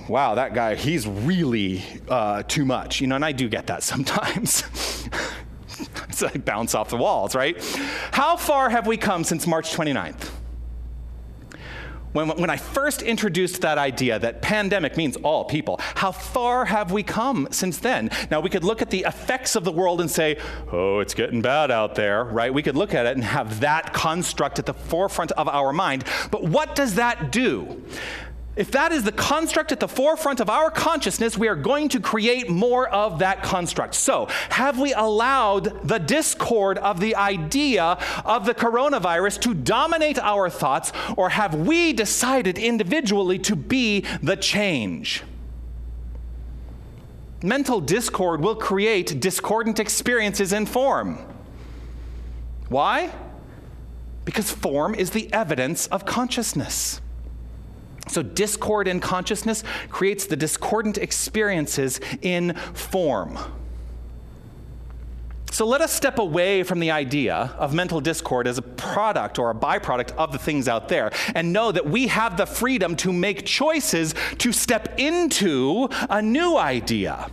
wow, 0.08 0.36
that 0.36 0.54
guy, 0.54 0.76
he's 0.76 1.08
really 1.08 1.84
uh, 2.10 2.44
too 2.44 2.66
much. 2.66 3.02
You 3.02 3.08
know, 3.08 3.16
and 3.16 3.26
I 3.26 3.32
do 3.32 3.50
get 3.50 3.68
that 3.68 3.84
sometimes. 3.92 4.64
it's 6.10 6.22
like 6.22 6.46
bounce 6.46 6.76
off 6.76 6.90
the 6.90 6.98
walls, 6.98 7.36
right? 7.36 7.62
How 8.12 8.38
far 8.38 8.70
have 8.70 8.88
we 8.88 8.98
come 8.98 9.24
since 9.24 9.48
March 9.48 9.72
29th? 9.76 10.32
When, 12.18 12.30
when 12.30 12.50
I 12.50 12.58
first 12.58 13.04
introduced 13.04 13.62
that 13.62 13.78
idea 13.78 14.18
that 14.18 14.42
pandemic 14.42 14.98
means 14.98 15.16
all 15.18 15.46
people, 15.46 15.80
how 15.96 16.12
far 16.12 16.66
have 16.66 16.92
we 16.92 17.04
come 17.04 17.48
since 17.52 17.78
then? 17.78 18.10
Now, 18.32 18.40
we 18.40 18.50
could 18.50 18.64
look 18.64 18.82
at 18.82 18.90
the 18.90 19.06
effects 19.08 19.56
of 19.56 19.64
the 19.64 19.72
world 19.72 20.02
and 20.02 20.10
say, 20.10 20.38
oh, 20.72 21.00
it's 21.00 21.14
getting 21.14 21.42
bad 21.42 21.70
out 21.70 21.96
there, 21.96 22.24
right? 22.24 22.54
We 22.54 22.64
could 22.64 22.76
look 22.76 22.94
at 22.96 23.06
it 23.06 23.16
and 23.16 23.24
have 23.24 23.60
that 23.60 23.94
construct 23.94 24.58
at 24.58 24.66
the 24.66 24.74
forefront 24.74 25.32
of 25.34 25.48
our 25.48 25.72
mind. 25.72 26.06
But 26.32 26.44
what 26.44 26.76
does 26.76 26.96
that 26.96 27.32
do? 27.32 27.84
If 28.58 28.72
that 28.72 28.92
is 28.92 29.04
the 29.04 29.12
construct 29.12 29.72
at 29.72 29.80
the 29.80 29.88
forefront 29.88 30.40
of 30.40 30.50
our 30.50 30.72
consciousness, 30.72 31.38
we 31.38 31.48
are 31.48 31.56
going 31.56 31.90
to 31.90 32.00
create 32.00 32.50
more 32.50 32.90
of 32.90 33.20
that 33.20 33.44
construct. 33.44 33.94
So, 33.94 34.26
have 34.50 34.80
we 34.80 34.94
allowed 34.94 35.88
the 35.88 36.00
discord 36.00 36.80
of 36.80 37.00
the 37.00 37.16
idea 37.16 38.00
of 38.26 38.48
the 38.48 38.56
coronavirus 38.56 39.40
to 39.42 39.54
dominate 39.54 40.18
our 40.18 40.50
thoughts, 40.50 40.92
or 41.16 41.30
have 41.30 41.54
we 41.54 41.94
decided 41.94 42.58
individually 42.58 43.38
to 43.40 43.56
be 43.56 44.04
the 44.24 44.36
change? 44.36 45.24
Mental 47.44 47.80
discord 47.80 48.42
will 48.42 48.56
create 48.56 49.20
discordant 49.20 49.80
experiences 49.80 50.52
in 50.52 50.66
form. 50.66 51.20
Why? 52.70 53.14
Because 54.26 54.52
form 54.52 54.96
is 54.96 55.12
the 55.12 55.32
evidence 55.32 55.86
of 55.88 56.08
consciousness. 56.08 57.02
So, 58.08 58.22
discord 58.22 58.88
in 58.88 59.00
consciousness 59.00 59.64
creates 59.90 60.26
the 60.26 60.36
discordant 60.36 60.98
experiences 60.98 62.00
in 62.22 62.54
form. 62.74 63.38
So, 65.52 65.66
let 65.66 65.82
us 65.82 65.92
step 65.92 66.20
away 66.20 66.64
from 66.64 66.80
the 66.80 66.92
idea 66.92 67.36
of 67.58 67.74
mental 67.74 68.00
discord 68.00 68.48
as 68.48 68.58
a 68.58 68.62
product 68.62 69.40
or 69.40 69.50
a 69.50 69.56
byproduct 69.56 70.12
of 70.16 70.32
the 70.32 70.38
things 70.38 70.68
out 70.68 70.88
there 70.88 71.12
and 71.34 71.52
know 71.52 71.72
that 71.72 71.90
we 71.90 72.08
have 72.08 72.38
the 72.38 72.46
freedom 72.46 72.96
to 72.98 73.12
make 73.12 73.46
choices 73.46 74.14
to 74.38 74.52
step 74.52 75.00
into 75.00 75.90
a 76.10 76.22
new 76.22 76.58
idea. 76.58 77.32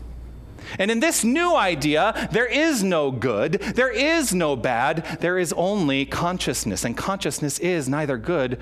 And 0.78 0.90
in 0.90 1.00
this 1.00 1.22
new 1.22 1.54
idea, 1.54 2.28
there 2.32 2.46
is 2.46 2.82
no 2.82 3.10
good, 3.10 3.52
there 3.52 3.90
is 3.90 4.34
no 4.34 4.56
bad, 4.56 5.18
there 5.20 5.38
is 5.38 5.52
only 5.52 6.06
consciousness. 6.06 6.84
And 6.84 6.96
consciousness 6.96 7.58
is 7.58 7.88
neither 7.88 8.16
good 8.16 8.58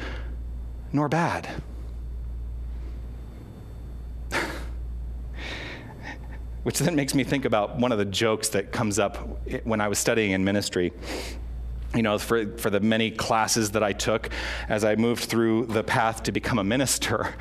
nor 0.93 1.09
bad. 1.09 1.63
Which 6.63 6.79
then 6.79 6.95
makes 6.95 7.15
me 7.15 7.25
think 7.25 7.45
about 7.45 7.79
one 7.79 7.93
of 7.93 7.99
the 7.99 8.05
jokes 8.05 8.49
that 8.51 8.71
comes 8.71 8.99
up 8.99 9.17
when 9.65 9.81
I 9.81 9.89
was 9.89 9.99
studying 9.99 10.31
in 10.31 10.45
ministry. 10.45 10.93
You 11.95 12.03
know, 12.03 12.19
for, 12.19 12.57
for 12.57 12.71
the 12.71 12.81
many 12.81 13.11
classes 13.11 13.73
that 13.73 13.83
I 13.83 13.93
took 13.93 14.31
as 14.69 14.85
I 14.85 14.95
moved 14.95 15.25
through 15.25 15.67
the 15.67 15.83
path 15.83 16.23
to 16.23 16.33
become 16.33 16.59
a 16.59 16.65
minister, 16.65 17.35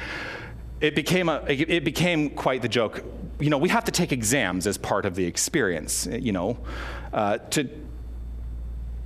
it 0.82 0.96
became, 0.96 1.30
a, 1.30 1.44
it 1.48 1.84
became 1.84 2.32
quite 2.32 2.62
the 2.62 2.68
joke. 2.68 3.04
You 3.40 3.50
know, 3.50 3.58
we 3.58 3.70
have 3.70 3.86
to 3.86 3.92
take 3.92 4.12
exams 4.12 4.68
as 4.68 4.78
part 4.78 5.06
of 5.06 5.16
the 5.16 5.26
experience, 5.26 6.08
you 6.08 6.32
know, 6.32 6.58
uh, 7.14 7.38
to, 7.52 7.70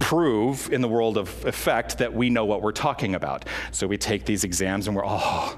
prove 0.06 0.72
in 0.72 0.82
the 0.82 0.88
world 0.88 1.18
of 1.18 1.44
effect 1.48 1.98
that 1.98 2.14
we 2.14 2.30
know 2.30 2.46
what 2.46 2.62
we're 2.62 2.72
talking 2.72 3.16
about. 3.16 3.44
So 3.72 3.88
we 3.88 3.98
take 3.98 4.24
these 4.24 4.44
exams 4.44 4.86
and 4.86 4.96
we're, 4.96 5.04
oh, 5.04 5.58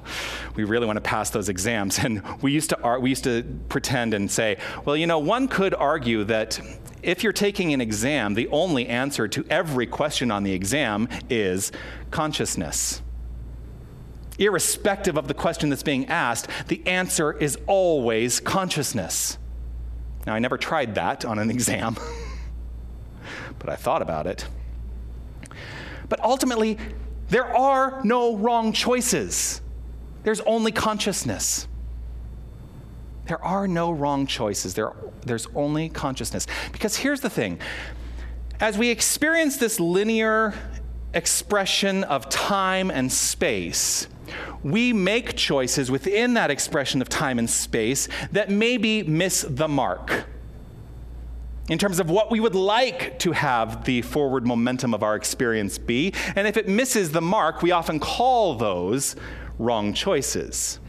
we 0.56 0.64
really 0.64 0.86
want 0.86 0.96
to 0.96 1.02
pass 1.02 1.32
those 1.32 1.50
exams. 1.50 2.00
And 2.00 2.24
we 2.42 2.54
used 2.54 2.70
to, 2.70 2.98
we 3.02 3.10
used 3.10 3.26
to 3.26 3.44
pretend 3.68 4.14
and 4.14 4.32
say, 4.32 4.56
well, 4.86 4.96
you 4.96 5.06
know, 5.06 5.20
one 5.20 5.50
could 5.50 5.74
argue 5.74 6.24
that 6.24 6.62
if 7.04 7.24
you're 7.24 7.34
taking 7.34 7.74
an 7.74 7.82
exam, 7.82 8.36
the 8.36 8.48
only 8.48 8.88
answer 8.88 9.28
to 9.28 9.46
every 9.50 9.86
question 9.86 10.32
on 10.32 10.44
the 10.44 10.54
exam 10.54 11.10
is 11.30 11.74
consciousness. 12.10 13.02
Irrespective 14.40 15.18
of 15.18 15.28
the 15.28 15.34
question 15.34 15.68
that's 15.68 15.84
being 15.84 16.06
asked, 16.06 16.48
the 16.70 16.88
answer 16.88 17.34
is 17.34 17.58
always 17.68 18.40
consciousness. 18.40 19.38
Now, 20.26 20.36
I 20.36 20.40
never 20.40 20.58
tried 20.58 20.96
that 20.96 21.26
on 21.26 21.38
an 21.38 21.52
exam. 21.58 21.98
But 23.60 23.70
I 23.70 23.76
thought 23.76 24.02
about 24.02 24.28
it. 24.28 24.48
But 26.10 26.24
ultimately, 26.24 26.78
there 27.30 27.46
are 27.46 28.02
no 28.04 28.36
wrong 28.36 28.72
choices, 28.72 29.62
there's 30.24 30.42
only 30.42 30.72
consciousness. 30.72 31.68
There 33.28 33.44
are 33.44 33.68
no 33.68 33.92
wrong 33.92 34.26
choices. 34.26 34.74
There, 34.74 34.94
there's 35.26 35.48
only 35.54 35.90
consciousness. 35.90 36.48
Because 36.72 36.96
here's 36.96 37.20
the 37.20 37.30
thing 37.30 37.60
as 38.60 38.78
we 38.78 38.90
experience 38.90 39.58
this 39.58 39.80
linear 39.80 40.54
expression 41.14 42.04
of 42.06 42.30
time 42.30 42.90
and 42.90 43.12
space, 43.12 44.08
we 44.64 44.94
make 44.94 45.36
choices 45.36 45.92
within 45.92 46.34
that 46.34 46.50
expression 46.50 47.02
of 47.02 47.10
time 47.10 47.38
and 47.38 47.50
space 47.50 48.08
that 48.32 48.50
maybe 48.50 49.04
miss 49.04 49.46
the 49.48 49.68
mark 49.68 50.26
in 51.70 51.78
terms 51.78 52.00
of 52.00 52.10
what 52.10 52.32
we 52.32 52.40
would 52.40 52.56
like 52.56 53.20
to 53.20 53.32
have 53.34 53.84
the 53.86 54.02
forward 54.02 54.46
momentum 54.46 54.94
of 54.94 55.04
our 55.04 55.16
experience 55.16 55.78
be. 55.78 56.14
And 56.36 56.48
if 56.48 56.58
it 56.58 56.68
misses 56.68 57.12
the 57.12 57.22
mark, 57.22 57.62
we 57.62 57.72
often 57.72 58.00
call 58.00 58.56
those 58.56 59.16
wrong 59.60 59.94
choices. 59.94 60.80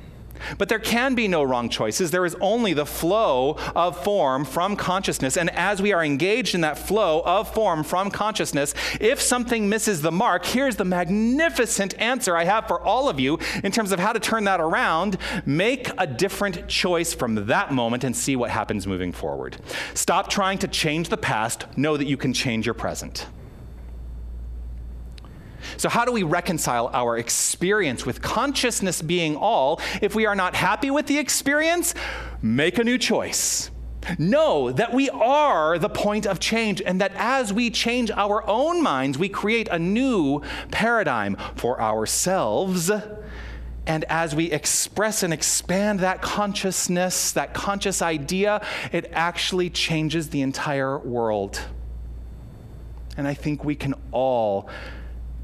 But 0.57 0.69
there 0.69 0.79
can 0.79 1.15
be 1.15 1.29
no 1.29 1.43
wrong 1.43 1.69
choices. 1.69 2.11
There 2.11 2.25
is 2.25 2.37
only 2.41 2.73
the 2.73 2.87
flow 2.87 3.57
of 3.75 4.03
form 4.03 4.45
from 4.45 4.77
consciousness. 4.77 5.37
And 5.37 5.51
as 5.51 5.83
we 5.83 5.93
are 5.93 6.05
engaged 6.05 6.55
in 6.55 6.61
that 6.63 6.79
flow 6.79 7.23
of 7.25 7.53
form 7.53 7.85
from 7.85 8.11
consciousness, 8.11 8.75
if 9.01 9.21
something 9.21 9.69
misses 9.69 10.03
the 10.03 10.13
mark, 10.13 10.47
here's 10.47 10.77
the 10.77 10.85
magnificent 10.85 11.99
answer 12.01 12.37
I 12.37 12.45
have 12.45 12.67
for 12.67 12.81
all 12.81 13.09
of 13.09 13.21
you 13.21 13.39
in 13.63 13.73
terms 13.73 13.93
of 13.93 14.01
how 14.01 14.13
to 14.13 14.21
turn 14.21 14.45
that 14.45 14.61
around. 14.61 15.19
Make 15.47 15.91
a 15.99 16.07
different 16.07 16.69
choice 16.69 17.15
from 17.15 17.47
that 17.47 17.73
moment 17.73 18.05
and 18.05 18.17
see 18.17 18.37
what 18.37 18.51
happens 18.51 18.87
moving 18.87 19.13
forward. 19.13 19.57
Stop 19.95 20.31
trying 20.31 20.59
to 20.59 20.69
change 20.69 21.09
the 21.09 21.17
past. 21.17 21.67
Know 21.77 21.97
that 21.97 22.07
you 22.07 22.17
can 22.17 22.33
change 22.33 22.67
your 22.67 22.75
present. 22.75 23.27
So, 25.77 25.89
how 25.89 26.05
do 26.05 26.13
we 26.13 26.23
reconcile 26.23 26.91
our 26.93 27.19
experience 27.19 28.07
with 28.07 28.23
consciousness 28.23 29.03
being 29.03 29.37
all? 29.37 29.81
If 30.01 30.15
we 30.15 30.27
are 30.27 30.37
not 30.37 30.55
happy 30.55 30.91
with 30.91 31.07
the 31.07 31.19
experience, 31.19 31.95
make 32.43 32.79
a 32.79 32.85
new 32.85 32.99
choice. 32.99 33.71
Know 34.19 34.73
that 34.73 34.95
we 34.95 35.11
are 35.11 35.79
the 35.79 35.89
point 35.89 36.27
of 36.27 36.41
change, 36.41 36.81
and 36.81 37.01
that 37.01 37.13
as 37.17 37.53
we 37.53 37.71
change 37.71 38.11
our 38.11 38.47
own 38.49 38.83
minds, 38.83 39.19
we 39.19 39.29
create 39.29 39.69
a 39.69 39.79
new 39.79 40.43
paradigm 40.71 41.37
for 41.57 41.81
ourselves. 41.81 42.91
And 43.87 44.05
as 44.05 44.35
we 44.35 44.53
express 44.53 45.23
and 45.23 45.33
expand 45.33 46.01
that 46.01 46.21
consciousness, 46.21 47.33
that 47.33 47.55
conscious 47.55 48.03
idea, 48.03 48.65
it 48.93 49.11
actually 49.13 49.71
changes 49.71 50.29
the 50.29 50.43
entire 50.43 50.99
world. 50.99 51.61
And 53.17 53.27
I 53.27 53.35
think 53.35 53.65
we 53.65 53.75
can 53.75 53.95
all 54.13 54.69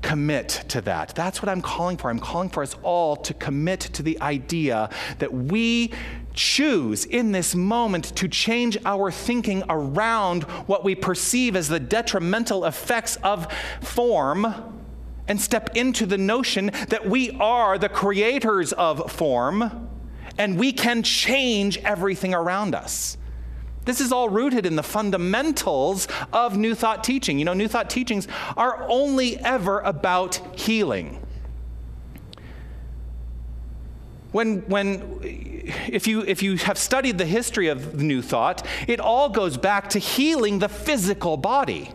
commit 0.05 0.65
to 0.69 0.83
that. 0.83 1.15
That's 1.15 1.41
what 1.41 1.49
I'm 1.49 1.63
calling 1.63 1.97
for. 1.97 2.11
I'm 2.11 2.21
calling 2.21 2.51
for 2.51 2.63
us 2.63 2.77
all 2.83 3.17
to 3.17 3.33
commit 3.33 3.81
to 3.81 4.03
the 4.03 4.21
idea 4.21 4.91
that 5.19 5.33
we 5.33 5.93
choose 6.35 7.07
in 7.07 7.33
this 7.33 7.55
moment 7.55 8.05
to 8.17 8.29
change 8.29 8.77
our 8.85 9.11
thinking 9.11 9.65
around 9.69 10.43
what 10.69 10.85
we 10.85 10.95
perceive 10.95 11.57
as 11.57 11.69
the 11.69 11.81
detrimental 11.81 12.67
effects 12.67 13.17
of 13.23 13.51
form 13.81 14.47
and 15.27 15.41
step 15.41 15.75
into 15.75 16.05
the 16.05 16.19
notion 16.19 16.71
that 16.91 17.09
we 17.09 17.31
are 17.41 17.79
the 17.79 17.89
creators 17.89 18.75
of 18.75 19.11
form 19.11 19.89
and 20.37 20.59
we 20.59 20.73
can 20.73 21.03
change 21.03 21.79
everything 21.79 22.35
around 22.35 22.75
us. 22.75 23.17
This 23.85 24.01
is 24.01 24.13
all 24.13 24.29
rooted 24.29 24.67
in 24.67 24.77
the 24.77 24.83
fundamentals 24.83 26.09
of 26.33 26.57
New 26.57 26.75
Thought 26.75 27.05
teaching. 27.05 27.39
You 27.39 27.45
know, 27.45 27.55
New 27.55 27.69
Thought 27.69 27.91
teachings 27.91 28.27
are 28.57 28.87
only 28.89 29.39
ever 29.39 29.81
about 29.81 30.37
healing. 30.59 31.21
When, 34.33 34.63
when, 34.63 35.21
if, 35.23 36.09
you, 36.09 36.23
if 36.23 36.43
you 36.43 36.57
have 36.57 36.77
studied 36.77 37.19
the 37.19 37.27
history 37.27 37.69
of 37.69 38.01
New 38.03 38.21
Thought, 38.21 38.67
it 38.89 38.99
all 38.99 39.29
goes 39.29 39.57
back 39.57 39.91
to 39.91 39.99
healing 39.99 40.59
the 40.59 40.69
physical 40.69 41.37
body. 41.37 41.93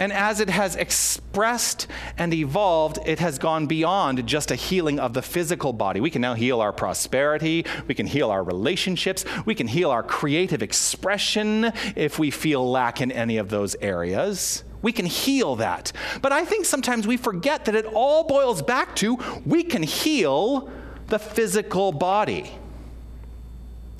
And 0.00 0.14
as 0.14 0.40
it 0.40 0.48
has 0.48 0.76
expressed 0.76 1.86
and 2.16 2.32
evolved, 2.32 2.98
it 3.04 3.18
has 3.18 3.38
gone 3.38 3.66
beyond 3.66 4.26
just 4.26 4.50
a 4.50 4.54
healing 4.54 4.98
of 4.98 5.12
the 5.12 5.20
physical 5.20 5.74
body. 5.74 6.00
We 6.00 6.08
can 6.08 6.22
now 6.22 6.32
heal 6.32 6.62
our 6.62 6.72
prosperity, 6.72 7.66
we 7.86 7.94
can 7.94 8.06
heal 8.06 8.30
our 8.30 8.42
relationships, 8.42 9.26
we 9.44 9.54
can 9.54 9.68
heal 9.68 9.90
our 9.90 10.02
creative 10.02 10.62
expression 10.62 11.70
if 11.94 12.18
we 12.18 12.30
feel 12.30 12.68
lack 12.68 13.02
in 13.02 13.12
any 13.12 13.36
of 13.36 13.50
those 13.50 13.76
areas. 13.76 14.64
We 14.80 14.92
can 14.92 15.04
heal 15.04 15.56
that. 15.56 15.92
But 16.22 16.32
I 16.32 16.46
think 16.46 16.64
sometimes 16.64 17.06
we 17.06 17.18
forget 17.18 17.66
that 17.66 17.74
it 17.74 17.84
all 17.84 18.24
boils 18.24 18.62
back 18.62 18.96
to 18.96 19.18
we 19.44 19.62
can 19.62 19.82
heal 19.82 20.70
the 21.08 21.18
physical 21.18 21.92
body 21.92 22.50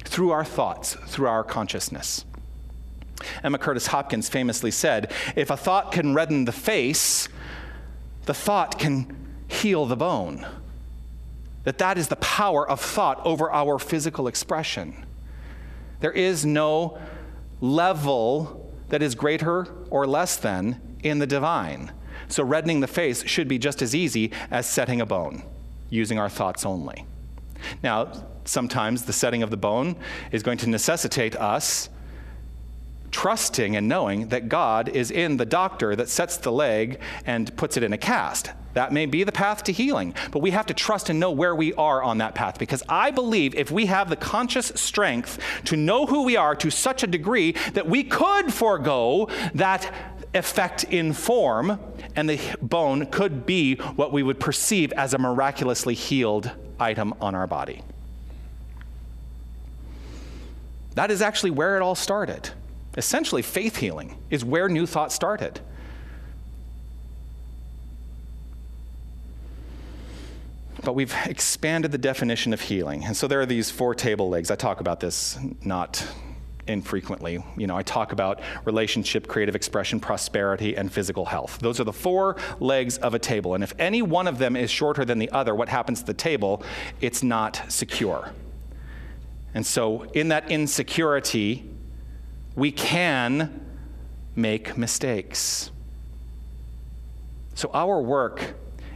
through 0.04 0.30
our 0.30 0.46
thoughts, 0.46 0.94
through 0.94 1.28
our 1.28 1.44
consciousness. 1.44 2.24
Emma 3.42 3.58
Curtis 3.58 3.88
Hopkins 3.88 4.28
famously 4.28 4.70
said, 4.70 5.12
If 5.36 5.50
a 5.50 5.56
thought 5.56 5.92
can 5.92 6.14
redden 6.14 6.44
the 6.44 6.52
face, 6.52 7.28
the 8.26 8.34
thought 8.34 8.78
can 8.78 9.16
heal 9.48 9.86
the 9.86 9.96
bone. 9.96 10.46
That 11.64 11.78
that 11.78 11.98
is 11.98 12.08
the 12.08 12.16
power 12.16 12.68
of 12.68 12.80
thought 12.80 13.20
over 13.24 13.50
our 13.50 13.78
physical 13.78 14.26
expression. 14.26 15.04
There 16.00 16.12
is 16.12 16.46
no 16.46 16.98
level 17.60 18.72
that 18.88 19.02
is 19.02 19.14
greater 19.14 19.68
or 19.90 20.06
less 20.06 20.36
than 20.36 20.80
in 21.02 21.18
the 21.18 21.26
divine. 21.26 21.92
So 22.28 22.42
reddening 22.42 22.80
the 22.80 22.86
face 22.86 23.26
should 23.26 23.48
be 23.48 23.58
just 23.58 23.82
as 23.82 23.94
easy 23.94 24.32
as 24.50 24.66
setting 24.66 25.00
a 25.00 25.06
bone 25.06 25.42
using 25.90 26.18
our 26.18 26.28
thoughts 26.28 26.64
only. 26.64 27.04
Now, 27.82 28.12
sometimes 28.44 29.02
the 29.02 29.12
setting 29.12 29.42
of 29.42 29.50
the 29.50 29.56
bone 29.56 29.96
is 30.32 30.42
going 30.42 30.58
to 30.58 30.68
necessitate 30.68 31.36
us 31.36 31.88
trusting 33.20 33.76
and 33.76 33.86
knowing 33.86 34.28
that 34.28 34.48
God 34.48 34.88
is 34.88 35.10
in 35.10 35.36
the 35.36 35.44
doctor 35.44 35.94
that 35.94 36.08
sets 36.08 36.38
the 36.38 36.50
leg 36.50 36.98
and 37.26 37.54
puts 37.54 37.76
it 37.76 37.82
in 37.82 37.92
a 37.92 37.98
cast. 37.98 38.50
That 38.72 38.94
may 38.94 39.04
be 39.04 39.24
the 39.24 39.30
path 39.30 39.62
to 39.64 39.72
healing, 39.72 40.14
but 40.30 40.38
we 40.38 40.52
have 40.52 40.64
to 40.66 40.74
trust 40.74 41.10
and 41.10 41.20
know 41.20 41.30
where 41.30 41.54
we 41.54 41.74
are 41.74 42.02
on 42.02 42.16
that 42.18 42.34
path 42.34 42.58
because 42.58 42.82
I 42.88 43.10
believe 43.10 43.54
if 43.54 43.70
we 43.70 43.84
have 43.84 44.08
the 44.08 44.16
conscious 44.16 44.72
strength 44.74 45.38
to 45.66 45.76
know 45.76 46.06
who 46.06 46.22
we 46.22 46.38
are 46.38 46.56
to 46.56 46.70
such 46.70 47.02
a 47.02 47.06
degree 47.06 47.52
that 47.74 47.86
we 47.86 48.04
could 48.04 48.54
forego 48.54 49.28
that 49.52 49.92
effect 50.32 50.84
in 50.84 51.12
form 51.12 51.78
and 52.16 52.26
the 52.26 52.40
bone 52.62 53.04
could 53.04 53.44
be 53.44 53.74
what 53.74 54.14
we 54.14 54.22
would 54.22 54.40
perceive 54.40 54.92
as 54.92 55.12
a 55.12 55.18
miraculously 55.18 55.92
healed 55.92 56.50
item 56.78 57.12
on 57.20 57.34
our 57.34 57.46
body. 57.46 57.82
That 60.94 61.10
is 61.10 61.20
actually 61.20 61.50
where 61.50 61.76
it 61.76 61.82
all 61.82 61.94
started. 61.94 62.52
Essentially, 62.96 63.42
faith 63.42 63.76
healing 63.76 64.18
is 64.30 64.44
where 64.44 64.68
New 64.68 64.86
Thought 64.86 65.12
started. 65.12 65.60
But 70.82 70.94
we've 70.94 71.14
expanded 71.26 71.92
the 71.92 71.98
definition 71.98 72.52
of 72.52 72.60
healing. 72.62 73.04
And 73.04 73.16
so 73.16 73.28
there 73.28 73.40
are 73.40 73.46
these 73.46 73.70
four 73.70 73.94
table 73.94 74.28
legs. 74.28 74.50
I 74.50 74.56
talk 74.56 74.80
about 74.80 74.98
this 74.98 75.38
not 75.62 76.06
infrequently. 76.66 77.44
You 77.56 77.66
know, 77.66 77.76
I 77.76 77.82
talk 77.82 78.12
about 78.12 78.40
relationship, 78.64 79.26
creative 79.26 79.54
expression, 79.54 80.00
prosperity, 80.00 80.76
and 80.76 80.90
physical 80.90 81.26
health. 81.26 81.58
Those 81.60 81.80
are 81.80 81.84
the 81.84 81.92
four 81.92 82.36
legs 82.60 82.96
of 82.98 83.14
a 83.14 83.18
table. 83.18 83.54
And 83.54 83.62
if 83.62 83.74
any 83.78 84.02
one 84.02 84.26
of 84.26 84.38
them 84.38 84.56
is 84.56 84.70
shorter 84.70 85.04
than 85.04 85.18
the 85.18 85.30
other, 85.30 85.54
what 85.54 85.68
happens 85.68 86.00
to 86.00 86.06
the 86.06 86.14
table? 86.14 86.62
It's 87.00 87.22
not 87.22 87.62
secure. 87.68 88.32
And 89.52 89.66
so, 89.66 90.04
in 90.12 90.28
that 90.28 90.50
insecurity, 90.50 91.68
we 92.56 92.72
can 92.72 93.66
make 94.34 94.76
mistakes. 94.76 95.70
So, 97.54 97.70
our 97.74 98.00
work 98.00 98.54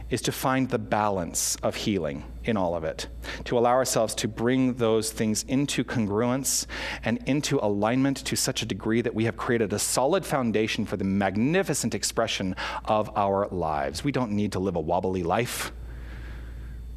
is 0.09 0.21
to 0.21 0.31
find 0.31 0.69
the 0.69 0.77
balance 0.77 1.55
of 1.63 1.75
healing 1.75 2.23
in 2.43 2.57
all 2.57 2.75
of 2.75 2.83
it, 2.83 3.07
to 3.43 3.57
allow 3.57 3.71
ourselves 3.71 4.13
to 4.13 4.27
bring 4.27 4.75
those 4.75 5.11
things 5.11 5.43
into 5.43 5.83
congruence 5.83 6.67
and 7.03 7.17
into 7.25 7.57
alignment 7.59 8.17
to 8.17 8.35
such 8.35 8.61
a 8.61 8.65
degree 8.65 9.01
that 9.01 9.15
we 9.15 9.25
have 9.25 9.35
created 9.35 9.73
a 9.73 9.79
solid 9.79 10.25
foundation 10.25 10.85
for 10.85 10.95
the 10.95 11.03
magnificent 11.03 11.95
expression 11.95 12.55
of 12.85 13.09
our 13.15 13.47
lives. 13.47 14.03
We 14.03 14.11
don't 14.11 14.31
need 14.31 14.51
to 14.51 14.59
live 14.59 14.75
a 14.75 14.79
wobbly 14.79 15.23
life, 15.23 15.71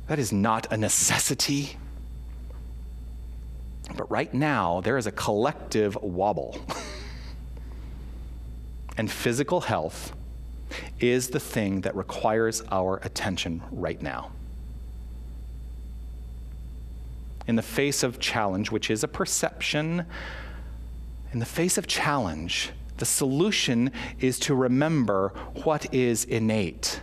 that 0.06 0.18
is 0.18 0.32
not 0.32 0.70
a 0.70 0.76
necessity. 0.76 1.76
But 3.96 4.10
right 4.10 4.32
now, 4.32 4.80
there 4.80 4.96
is 4.96 5.06
a 5.06 5.12
collective 5.12 5.96
wobble. 6.02 6.58
and 8.96 9.10
physical 9.10 9.62
health 9.62 10.12
is 11.00 11.28
the 11.28 11.40
thing 11.40 11.82
that 11.82 11.96
requires 11.96 12.62
our 12.70 12.98
attention 13.02 13.62
right 13.70 14.00
now. 14.00 14.30
In 17.46 17.56
the 17.56 17.62
face 17.62 18.02
of 18.02 18.18
challenge, 18.18 18.70
which 18.70 18.90
is 18.90 19.02
a 19.02 19.08
perception, 19.08 20.04
in 21.32 21.38
the 21.38 21.46
face 21.46 21.78
of 21.78 21.86
challenge, 21.86 22.72
The 22.98 23.06
solution 23.06 23.92
is 24.18 24.38
to 24.40 24.54
remember 24.54 25.32
what 25.62 25.92
is 25.94 26.24
innate. 26.24 27.00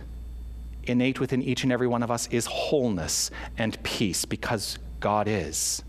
Innate 0.84 1.18
within 1.18 1.42
each 1.42 1.64
and 1.64 1.72
every 1.72 1.86
one 1.86 2.02
of 2.02 2.10
us 2.10 2.28
is 2.28 2.46
wholeness 2.46 3.30
and 3.58 3.82
peace 3.82 4.24
because 4.24 4.78
God 5.00 5.26
is. 5.26 5.82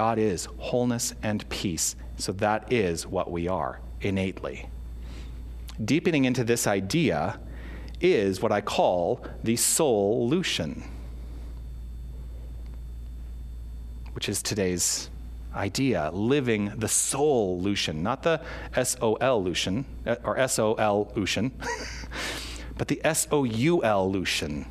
God 0.00 0.18
is 0.18 0.48
wholeness 0.56 1.12
and 1.22 1.46
peace. 1.50 1.94
So 2.16 2.32
that 2.32 2.72
is 2.72 3.06
what 3.06 3.30
we 3.30 3.48
are 3.48 3.80
innately. 4.00 4.66
Deepening 5.84 6.24
into 6.24 6.42
this 6.42 6.66
idea 6.66 7.38
is 8.00 8.40
what 8.40 8.50
I 8.50 8.62
call 8.62 9.22
the 9.44 9.56
solution, 9.56 10.82
which 14.14 14.30
is 14.30 14.42
today's 14.42 15.10
idea, 15.54 16.10
living 16.14 16.72
the 16.78 16.88
soul 16.88 17.60
solution, 17.60 18.02
not 18.02 18.22
the 18.22 18.40
S 18.74 18.96
O 19.02 19.16
L 19.16 19.44
lution, 19.44 19.84
uh, 20.06 20.16
or 20.24 20.38
S 20.38 20.58
O 20.58 20.72
L 20.76 21.12
lution, 21.14 21.50
but 22.78 22.88
the 22.88 23.02
S 23.04 23.28
O 23.30 23.44
U 23.44 23.84
L 23.84 24.10
lution, 24.10 24.64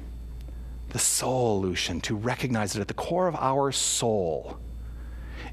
the 0.90 0.98
soul 0.98 1.62
solution, 1.62 2.02
to 2.02 2.16
recognize 2.16 2.76
it 2.76 2.82
at 2.82 2.88
the 2.88 2.96
core 2.96 3.28
of 3.28 3.36
our 3.36 3.72
soul 3.72 4.60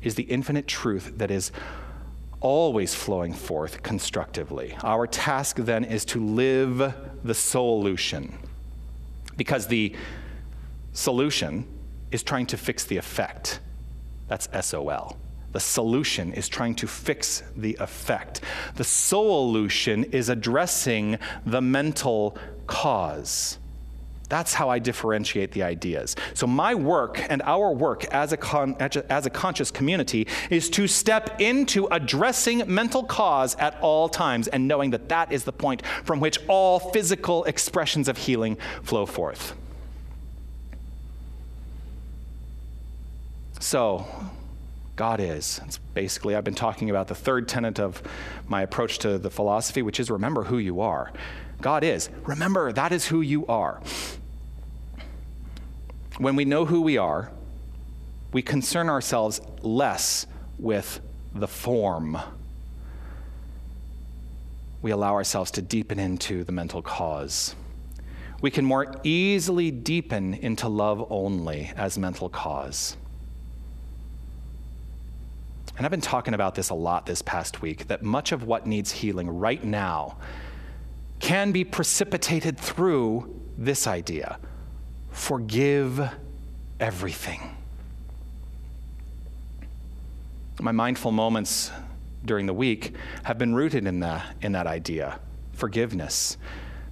is 0.06 0.14
the 0.14 0.22
infinite 0.22 0.68
truth 0.68 1.14
that 1.16 1.32
is 1.32 1.50
always 2.40 2.94
flowing 2.94 3.32
forth 3.32 3.82
constructively. 3.82 4.76
Our 4.84 5.08
task 5.08 5.56
then 5.56 5.82
is 5.82 6.04
to 6.06 6.24
live 6.24 6.94
the 7.24 7.34
solution 7.34 8.38
because 9.36 9.66
the 9.66 9.96
solution 10.92 11.66
is 12.12 12.22
trying 12.22 12.46
to 12.46 12.56
fix 12.56 12.84
the 12.84 12.96
effect. 12.96 13.58
That's 14.28 14.48
SOL. 14.64 15.16
The 15.50 15.60
solution 15.60 16.32
is 16.34 16.48
trying 16.48 16.76
to 16.76 16.86
fix 16.86 17.42
the 17.56 17.76
effect. 17.80 18.42
The 18.76 18.84
solution 18.84 20.04
is 20.04 20.28
addressing 20.28 21.18
the 21.44 21.60
mental 21.60 22.38
cause. 22.68 23.58
That's 24.28 24.54
how 24.54 24.68
I 24.68 24.78
differentiate 24.78 25.52
the 25.52 25.62
ideas. 25.62 26.16
So, 26.34 26.46
my 26.46 26.74
work 26.74 27.24
and 27.28 27.42
our 27.42 27.72
work 27.72 28.04
as 28.06 28.32
a, 28.32 28.36
con- 28.36 28.76
as 28.80 29.26
a 29.26 29.30
conscious 29.30 29.70
community 29.70 30.26
is 30.50 30.68
to 30.70 30.86
step 30.86 31.40
into 31.40 31.86
addressing 31.90 32.62
mental 32.72 33.04
cause 33.04 33.54
at 33.56 33.78
all 33.80 34.08
times 34.08 34.48
and 34.48 34.66
knowing 34.66 34.90
that 34.90 35.08
that 35.10 35.30
is 35.30 35.44
the 35.44 35.52
point 35.52 35.86
from 36.04 36.20
which 36.20 36.38
all 36.48 36.78
physical 36.78 37.44
expressions 37.44 38.08
of 38.08 38.16
healing 38.16 38.56
flow 38.82 39.06
forth. 39.06 39.54
So, 43.60 44.06
God 44.96 45.20
is. 45.20 45.60
It's 45.66 45.78
basically, 45.78 46.34
I've 46.34 46.44
been 46.44 46.54
talking 46.54 46.90
about 46.90 47.08
the 47.08 47.14
third 47.14 47.48
tenet 47.48 47.78
of 47.78 48.02
my 48.48 48.62
approach 48.62 48.98
to 49.00 49.18
the 49.18 49.30
philosophy, 49.30 49.82
which 49.82 50.00
is 50.00 50.10
remember 50.10 50.44
who 50.44 50.58
you 50.58 50.80
are. 50.80 51.12
God 51.60 51.84
is. 51.84 52.08
Remember, 52.24 52.72
that 52.72 52.92
is 52.92 53.06
who 53.06 53.20
you 53.20 53.46
are. 53.46 53.80
When 56.18 56.36
we 56.36 56.44
know 56.44 56.64
who 56.64 56.82
we 56.82 56.96
are, 56.96 57.30
we 58.32 58.42
concern 58.42 58.88
ourselves 58.88 59.40
less 59.62 60.26
with 60.58 61.00
the 61.34 61.48
form. 61.48 62.18
We 64.82 64.90
allow 64.90 65.14
ourselves 65.14 65.50
to 65.52 65.62
deepen 65.62 65.98
into 65.98 66.44
the 66.44 66.52
mental 66.52 66.82
cause. 66.82 67.54
We 68.40 68.50
can 68.50 68.64
more 68.64 68.94
easily 69.02 69.70
deepen 69.70 70.34
into 70.34 70.68
love 70.68 71.06
only 71.10 71.72
as 71.76 71.98
mental 71.98 72.28
cause. 72.28 72.96
And 75.76 75.84
I've 75.84 75.90
been 75.90 76.00
talking 76.00 76.34
about 76.34 76.54
this 76.54 76.70
a 76.70 76.74
lot 76.74 77.06
this 77.06 77.22
past 77.22 77.60
week 77.60 77.88
that 77.88 78.02
much 78.02 78.32
of 78.32 78.44
what 78.44 78.66
needs 78.66 78.92
healing 78.92 79.28
right 79.28 79.62
now 79.62 80.16
can 81.20 81.52
be 81.52 81.64
precipitated 81.64 82.58
through 82.58 83.34
this 83.56 83.86
idea 83.86 84.38
forgive 85.10 86.10
everything. 86.78 87.56
My 90.60 90.72
mindful 90.72 91.10
moments 91.10 91.70
during 92.24 92.44
the 92.44 92.52
week 92.52 92.94
have 93.22 93.38
been 93.38 93.54
rooted 93.54 93.86
in, 93.86 94.00
the, 94.00 94.22
in 94.42 94.52
that 94.52 94.66
idea 94.66 95.18
forgiveness, 95.52 96.36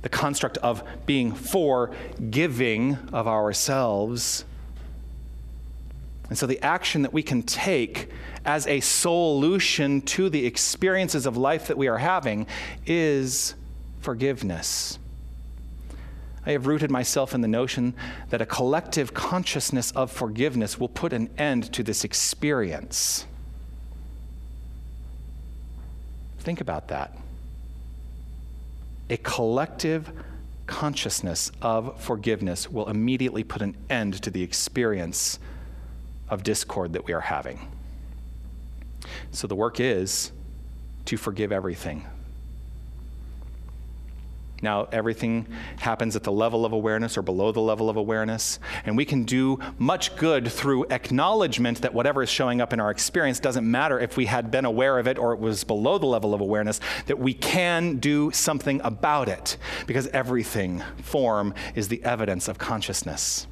the 0.00 0.08
construct 0.08 0.56
of 0.58 0.82
being 1.04 1.32
forgiving 1.32 2.96
of 3.12 3.28
ourselves. 3.28 4.46
And 6.30 6.38
so, 6.38 6.46
the 6.46 6.60
action 6.62 7.02
that 7.02 7.12
we 7.12 7.22
can 7.22 7.42
take 7.42 8.10
as 8.46 8.66
a 8.66 8.80
solution 8.80 10.00
to 10.02 10.30
the 10.30 10.46
experiences 10.46 11.26
of 11.26 11.36
life 11.36 11.66
that 11.66 11.76
we 11.76 11.88
are 11.88 11.98
having 11.98 12.46
is 12.86 13.54
forgiveness. 14.04 14.98
I 16.46 16.52
have 16.52 16.66
rooted 16.66 16.90
myself 16.90 17.34
in 17.34 17.40
the 17.40 17.48
notion 17.48 17.94
that 18.28 18.42
a 18.42 18.46
collective 18.46 19.14
consciousness 19.14 19.90
of 19.92 20.12
forgiveness 20.12 20.78
will 20.78 20.90
put 20.90 21.14
an 21.14 21.30
end 21.38 21.72
to 21.72 21.82
this 21.82 22.04
experience. 22.04 23.24
Think 26.40 26.60
about 26.60 26.88
that. 26.88 27.16
A 29.08 29.16
collective 29.16 30.12
consciousness 30.66 31.50
of 31.62 31.98
forgiveness 32.00 32.70
will 32.70 32.90
immediately 32.90 33.42
put 33.42 33.62
an 33.62 33.74
end 33.88 34.20
to 34.22 34.30
the 34.30 34.42
experience 34.42 35.38
of 36.28 36.42
discord 36.42 36.92
that 36.92 37.06
we 37.06 37.14
are 37.14 37.20
having. 37.20 37.68
So 39.30 39.46
the 39.46 39.54
work 39.54 39.80
is 39.80 40.30
to 41.06 41.16
forgive 41.16 41.52
everything. 41.52 42.04
Now, 44.64 44.88
everything 44.90 45.46
happens 45.76 46.16
at 46.16 46.22
the 46.22 46.32
level 46.32 46.64
of 46.64 46.72
awareness 46.72 47.18
or 47.18 47.22
below 47.22 47.52
the 47.52 47.60
level 47.60 47.90
of 47.90 47.98
awareness, 47.98 48.58
and 48.86 48.96
we 48.96 49.04
can 49.04 49.24
do 49.24 49.58
much 49.78 50.16
good 50.16 50.50
through 50.50 50.86
acknowledgement 50.86 51.82
that 51.82 51.92
whatever 51.92 52.22
is 52.22 52.30
showing 52.30 52.62
up 52.62 52.72
in 52.72 52.80
our 52.80 52.90
experience 52.90 53.38
doesn't 53.38 53.70
matter 53.70 54.00
if 54.00 54.16
we 54.16 54.24
had 54.24 54.50
been 54.50 54.64
aware 54.64 54.98
of 54.98 55.06
it 55.06 55.18
or 55.18 55.34
it 55.34 55.38
was 55.38 55.64
below 55.64 55.98
the 55.98 56.06
level 56.06 56.32
of 56.32 56.40
awareness, 56.40 56.80
that 57.06 57.18
we 57.18 57.34
can 57.34 57.98
do 57.98 58.30
something 58.30 58.80
about 58.82 59.28
it, 59.28 59.58
because 59.86 60.06
everything, 60.08 60.82
form, 61.02 61.52
is 61.74 61.88
the 61.88 62.02
evidence 62.02 62.48
of 62.48 62.56
consciousness. 62.56 63.46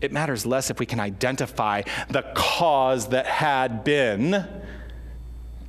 It 0.00 0.10
matters 0.10 0.44
less 0.44 0.68
if 0.68 0.80
we 0.80 0.86
can 0.86 0.98
identify 0.98 1.82
the 2.10 2.22
cause 2.34 3.10
that 3.10 3.26
had 3.26 3.84
been 3.84 4.44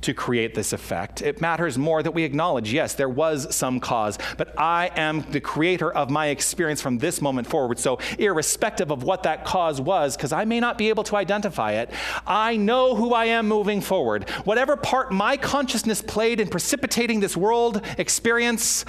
to 0.04 0.12
create 0.12 0.54
this 0.54 0.72
effect. 0.74 1.22
It 1.22 1.40
matters 1.40 1.78
more 1.78 2.02
that 2.02 2.12
we 2.12 2.24
acknowledge, 2.24 2.72
yes, 2.72 2.94
there 2.94 3.08
was 3.08 3.54
some 3.54 3.80
cause, 3.80 4.18
but 4.36 4.58
I 4.58 4.90
am 4.96 5.22
the 5.30 5.40
creator 5.40 5.90
of 5.90 6.10
my 6.10 6.26
experience 6.26 6.82
from 6.82 6.98
this 6.98 7.22
moment 7.22 7.46
forward. 7.46 7.78
So, 7.78 7.98
irrespective 8.18 8.90
of 8.90 9.02
what 9.02 9.22
that 9.22 9.44
cause 9.44 9.80
was, 9.80 10.16
because 10.16 10.32
I 10.32 10.44
may 10.44 10.60
not 10.60 10.76
be 10.76 10.90
able 10.90 11.04
to 11.04 11.16
identify 11.16 11.72
it, 11.72 11.90
I 12.26 12.56
know 12.56 12.94
who 12.94 13.14
I 13.14 13.26
am 13.26 13.48
moving 13.48 13.80
forward. 13.80 14.28
Whatever 14.44 14.76
part 14.76 15.10
my 15.10 15.38
consciousness 15.38 16.02
played 16.02 16.38
in 16.38 16.48
precipitating 16.48 17.20
this 17.20 17.36
world 17.36 17.80
experience, 17.96 18.84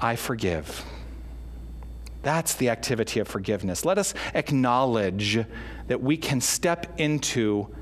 I 0.00 0.14
forgive. 0.14 0.84
That's 2.22 2.54
the 2.54 2.68
activity 2.68 3.18
of 3.18 3.26
forgiveness. 3.26 3.84
Let 3.84 3.98
us 3.98 4.14
acknowledge 4.34 5.44
that 5.88 6.00
we 6.00 6.16
can 6.16 6.40
step 6.40 7.00
into 7.00 7.74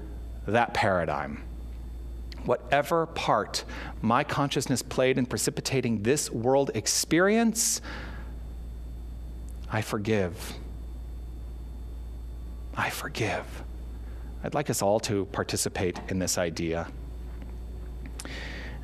that 0.47 0.73
paradigm. 0.73 1.43
Whatever 2.47 3.07
part 3.07 3.65
my 4.01 4.25
consciousness 4.25 4.81
played 4.83 5.19
in 5.19 5.27
precipitating 5.27 6.03
this 6.03 6.31
world 6.31 6.71
experience, 6.75 7.81
I 9.71 9.83
forgive. 9.83 10.55
I 12.77 12.91
forgive. 12.91 13.45
I'd 14.45 14.55
like 14.55 14.71
us 14.71 14.81
all 14.81 15.01
to 15.01 15.25
participate 15.27 15.99
in 16.09 16.19
this 16.19 16.39
idea. 16.39 16.87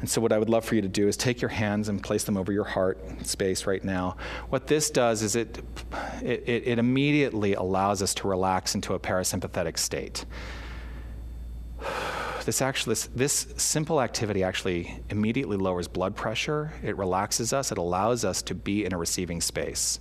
And 0.01 0.11
so, 0.11 0.20
what 0.20 0.33
I 0.33 0.38
would 0.38 0.48
love 0.48 0.64
for 0.64 0.75
you 0.75 0.83
to 0.83 0.88
do 0.88 1.07
is 1.07 1.16
take 1.16 1.40
your 1.40 1.51
hands 1.51 1.88
and 1.88 2.03
place 2.03 2.25
them 2.25 2.37
over 2.37 2.51
your 2.51 2.64
heart 2.64 2.98
space 3.25 3.66
right 3.66 3.85
now. 3.85 4.16
What 4.48 4.66
this 4.66 4.90
does 4.90 5.22
is 5.22 5.37
it, 5.37 5.62
it, 6.20 6.42
it 6.46 6.79
immediately 6.81 7.55
allows 7.55 8.03
us 8.03 8.12
to 8.14 8.27
relax 8.27 8.75
into 8.75 8.94
a 8.94 8.98
parasympathetic 8.98 9.79
state. 9.79 10.25
This 12.45 12.61
actually, 12.61 12.95
this, 12.95 13.09
this 13.15 13.55
simple 13.57 14.01
activity 14.01 14.43
actually 14.43 15.01
immediately 15.11 15.57
lowers 15.57 15.87
blood 15.87 16.17
pressure. 16.17 16.73
It 16.83 16.97
relaxes 16.99 17.53
us. 17.53 17.71
It 17.71 17.79
allows 17.79 18.25
us 18.25 18.43
to 18.43 18.55
be 18.55 18.85
in 18.85 18.93
a 18.93 18.99
receiving 18.99 19.41
space. 19.41 20.01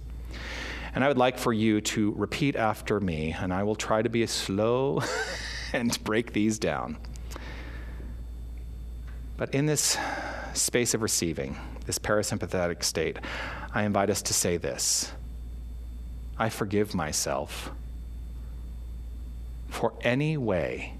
And 0.96 1.04
I 1.04 1.08
would 1.08 1.18
like 1.18 1.38
for 1.38 1.54
you 1.54 1.82
to 1.82 2.12
repeat 2.18 2.56
after 2.56 3.00
me, 3.00 3.36
and 3.38 3.54
I 3.54 3.64
will 3.64 3.76
try 3.76 4.02
to 4.02 4.10
be 4.10 4.26
slow 4.26 5.04
and 5.74 6.04
break 6.04 6.34
these 6.34 6.58
down. 6.58 6.98
But 9.38 9.54
in 9.54 9.68
this 9.68 9.98
space 10.54 10.94
of 10.94 11.02
receiving, 11.02 11.58
this 11.86 12.00
parasympathetic 12.00 12.84
state, 12.84 13.18
I 13.74 13.84
invite 13.84 14.10
us 14.10 14.22
to 14.24 14.34
say 14.34 14.58
this 14.58 15.12
I 16.38 16.50
forgive 16.50 16.96
myself 16.96 17.72
for 19.70 19.94
any 20.02 20.38
way 20.38 20.96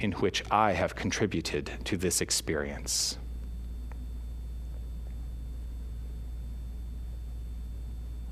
in 0.00 0.12
which 0.12 0.44
I 0.50 0.72
have 0.72 0.94
contributed 0.94 1.72
to 1.84 1.96
this 1.96 2.20
experience. 2.20 3.18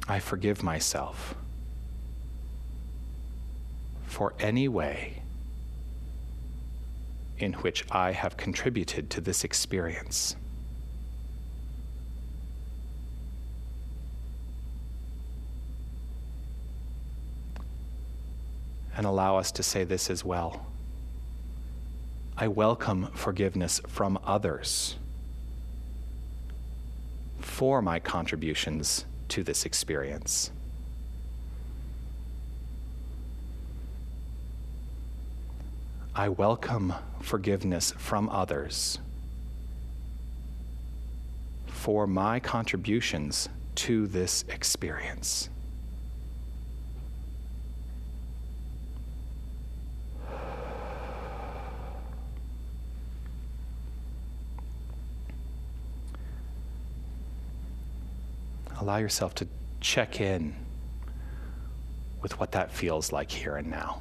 I 0.09 0.21
forgive 0.21 0.63
myself 0.63 1.35
for 4.07 4.35
any 4.39 4.69
way 4.69 5.23
in 7.39 7.53
which 7.55 7.85
I 7.91 8.13
have 8.13 8.37
contributed 8.37 9.11
to 9.11 9.21
this 9.21 9.45
experience. 9.45 10.37
And 18.97 19.05
allow 19.05 19.37
us 19.37 19.53
to 19.53 19.63
say 19.63 19.85
this 19.85 20.09
as 20.09 20.25
well. 20.25 20.67
I 22.39 22.49
welcome 22.49 23.07
forgiveness 23.15 23.81
from 23.89 24.19
others 24.23 24.97
for 27.41 27.81
my 27.81 27.99
contributions 27.99 29.07
to 29.29 29.43
this 29.43 29.65
experience. 29.65 30.51
I 36.15 36.29
welcome 36.29 36.93
forgiveness 37.23 37.95
from 37.97 38.29
others 38.29 38.99
for 41.69 42.07
my 42.07 42.39
contributions 42.39 43.49
to 43.77 44.07
this 44.09 44.45
experience. 44.51 45.49
Allow 58.87 58.99
yourself 58.99 59.35
to 59.35 59.49
check 59.81 60.21
in 60.21 60.55
with 62.23 62.39
what 62.39 62.53
that 62.53 62.71
feels 62.71 63.11
like 63.11 63.33
here 63.33 63.57
and 63.57 63.69
now. 63.69 64.01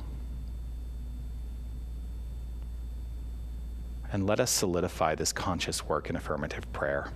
And 4.13 4.27
let 4.27 4.39
us 4.39 4.51
solidify 4.51 5.15
this 5.15 5.33
conscious 5.33 5.83
work 5.83 6.11
in 6.11 6.15
affirmative 6.15 6.71
prayer. 6.71 7.09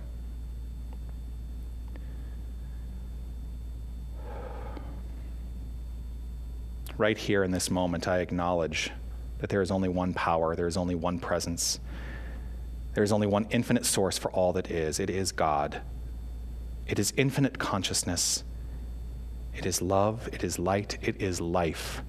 Right 6.98 7.16
here 7.16 7.44
in 7.44 7.52
this 7.52 7.70
moment, 7.70 8.08
I 8.08 8.18
acknowledge 8.18 8.90
that 9.38 9.48
there 9.48 9.62
is 9.62 9.70
only 9.70 9.88
one 9.88 10.12
power, 10.12 10.56
there 10.56 10.66
is 10.66 10.76
only 10.76 10.96
one 10.96 11.20
presence, 11.20 11.78
there 12.94 13.04
is 13.04 13.12
only 13.12 13.28
one 13.28 13.46
infinite 13.50 13.86
source 13.86 14.18
for 14.18 14.28
all 14.32 14.52
that 14.54 14.68
is. 14.72 14.98
It 14.98 15.08
is 15.08 15.30
God. 15.30 15.82
It 16.90 16.98
is 16.98 17.12
infinite 17.16 17.58
consciousness. 17.58 18.42
It 19.54 19.64
is 19.64 19.80
love. 19.80 20.28
It 20.32 20.42
is 20.42 20.58
light. 20.58 20.98
It 21.00 21.22
is 21.22 21.40
life. 21.40 22.02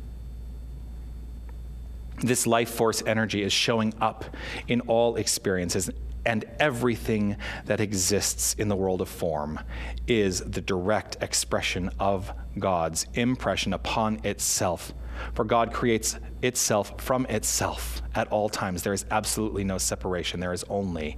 This 2.21 2.47
life 2.47 2.69
force 2.69 3.03
energy 3.05 3.43
is 3.43 3.53
showing 3.53 3.93
up 4.01 4.25
in 4.67 4.81
all 4.81 5.15
experiences, 5.17 5.89
and 6.25 6.45
everything 6.59 7.37
that 7.65 7.79
exists 7.79 8.55
in 8.55 8.67
the 8.69 8.75
world 8.75 9.01
of 9.01 9.09
form 9.09 9.59
is 10.07 10.39
the 10.41 10.61
direct 10.61 11.17
expression 11.21 11.91
of 11.99 12.31
God's 12.59 13.05
impression 13.13 13.73
upon 13.73 14.19
itself. 14.23 14.93
For 15.33 15.45
God 15.45 15.73
creates 15.73 16.17
itself 16.41 16.99
from 17.01 17.25
itself 17.27 18.01
at 18.15 18.27
all 18.29 18.49
times. 18.49 18.81
There 18.81 18.93
is 18.93 19.05
absolutely 19.11 19.63
no 19.63 19.77
separation. 19.77 20.39
There 20.39 20.53
is 20.53 20.63
only 20.69 21.17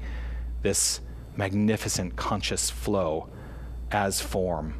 this 0.61 0.99
magnificent 1.37 2.15
conscious 2.15 2.69
flow 2.69 3.29
as 3.93 4.19
form. 4.19 4.73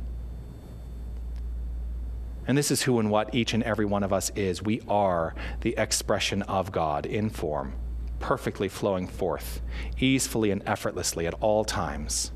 And 2.45 2.57
this 2.57 2.71
is 2.71 2.81
who 2.81 2.99
and 2.99 3.09
what 3.09 3.33
each 3.33 3.53
and 3.53 3.63
every 3.63 3.85
one 3.85 4.03
of 4.03 4.11
us 4.11 4.29
is. 4.35 4.61
We 4.61 4.81
are 4.87 5.33
the 5.61 5.75
expression 5.77 6.41
of 6.41 6.73
God 6.73 7.05
in 7.05 7.29
form, 7.29 7.73
perfectly 8.19 8.67
flowing 8.67 9.07
forth, 9.07 9.61
easily 9.97 10.51
and 10.51 10.61
effortlessly 10.65 11.25
at 11.25 11.35
all 11.35 11.63
times. 11.63 12.31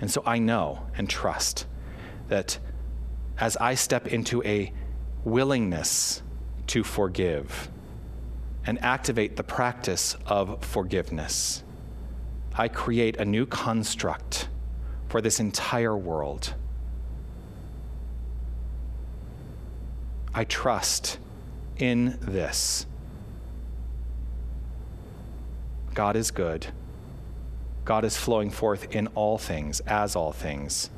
And 0.00 0.10
so 0.10 0.22
I 0.24 0.38
know 0.38 0.86
and 0.96 1.10
trust 1.10 1.66
that 2.28 2.58
as 3.38 3.56
I 3.56 3.74
step 3.74 4.06
into 4.06 4.42
a 4.44 4.72
willingness 5.24 6.22
to 6.68 6.84
forgive 6.84 7.68
and 8.64 8.80
activate 8.82 9.36
the 9.36 9.42
practice 9.42 10.14
of 10.26 10.64
forgiveness, 10.64 11.64
I 12.54 12.68
create 12.68 13.16
a 13.16 13.24
new 13.24 13.46
construct 13.46 14.48
for 15.08 15.20
this 15.20 15.40
entire 15.40 15.96
world. 15.96 16.54
I 20.34 20.44
trust 20.44 21.18
in 21.78 22.18
this. 22.20 22.86
God 25.94 26.14
is 26.14 26.30
good. 26.30 26.66
God 27.84 28.04
is 28.04 28.16
flowing 28.16 28.50
forth 28.50 28.94
in 28.94 29.06
all 29.08 29.38
things, 29.38 29.80
as 29.80 30.14
all 30.14 30.32
things. 30.32 30.90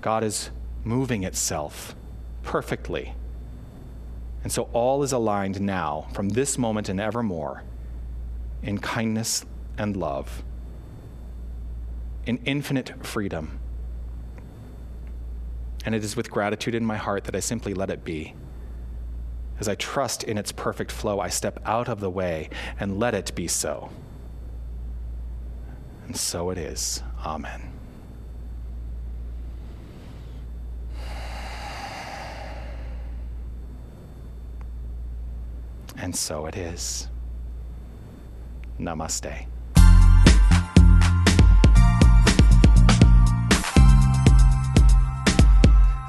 God 0.00 0.22
is 0.22 0.50
moving 0.84 1.24
itself 1.24 1.94
perfectly. 2.42 3.14
And 4.42 4.50
so 4.50 4.70
all 4.72 5.02
is 5.02 5.12
aligned 5.12 5.60
now, 5.60 6.06
from 6.14 6.30
this 6.30 6.56
moment 6.56 6.88
and 6.88 7.00
evermore, 7.00 7.64
in 8.62 8.78
kindness 8.78 9.44
and 9.76 9.96
love 9.96 10.42
in 12.30 12.38
infinite 12.44 12.92
freedom. 13.04 13.58
And 15.84 15.96
it 15.96 16.04
is 16.04 16.14
with 16.14 16.30
gratitude 16.30 16.76
in 16.76 16.84
my 16.84 16.96
heart 16.96 17.24
that 17.24 17.34
I 17.34 17.40
simply 17.40 17.74
let 17.74 17.90
it 17.90 18.04
be. 18.04 18.36
As 19.58 19.66
I 19.66 19.74
trust 19.74 20.22
in 20.22 20.38
its 20.38 20.52
perfect 20.52 20.92
flow, 20.92 21.18
I 21.18 21.28
step 21.28 21.58
out 21.66 21.88
of 21.88 21.98
the 21.98 22.08
way 22.08 22.48
and 22.78 23.00
let 23.00 23.14
it 23.14 23.34
be 23.34 23.48
so. 23.48 23.90
And 26.06 26.16
so 26.16 26.50
it 26.50 26.58
is. 26.58 27.02
Amen. 27.26 27.72
And 35.96 36.14
so 36.14 36.46
it 36.46 36.56
is. 36.56 37.08
Namaste. 38.78 39.46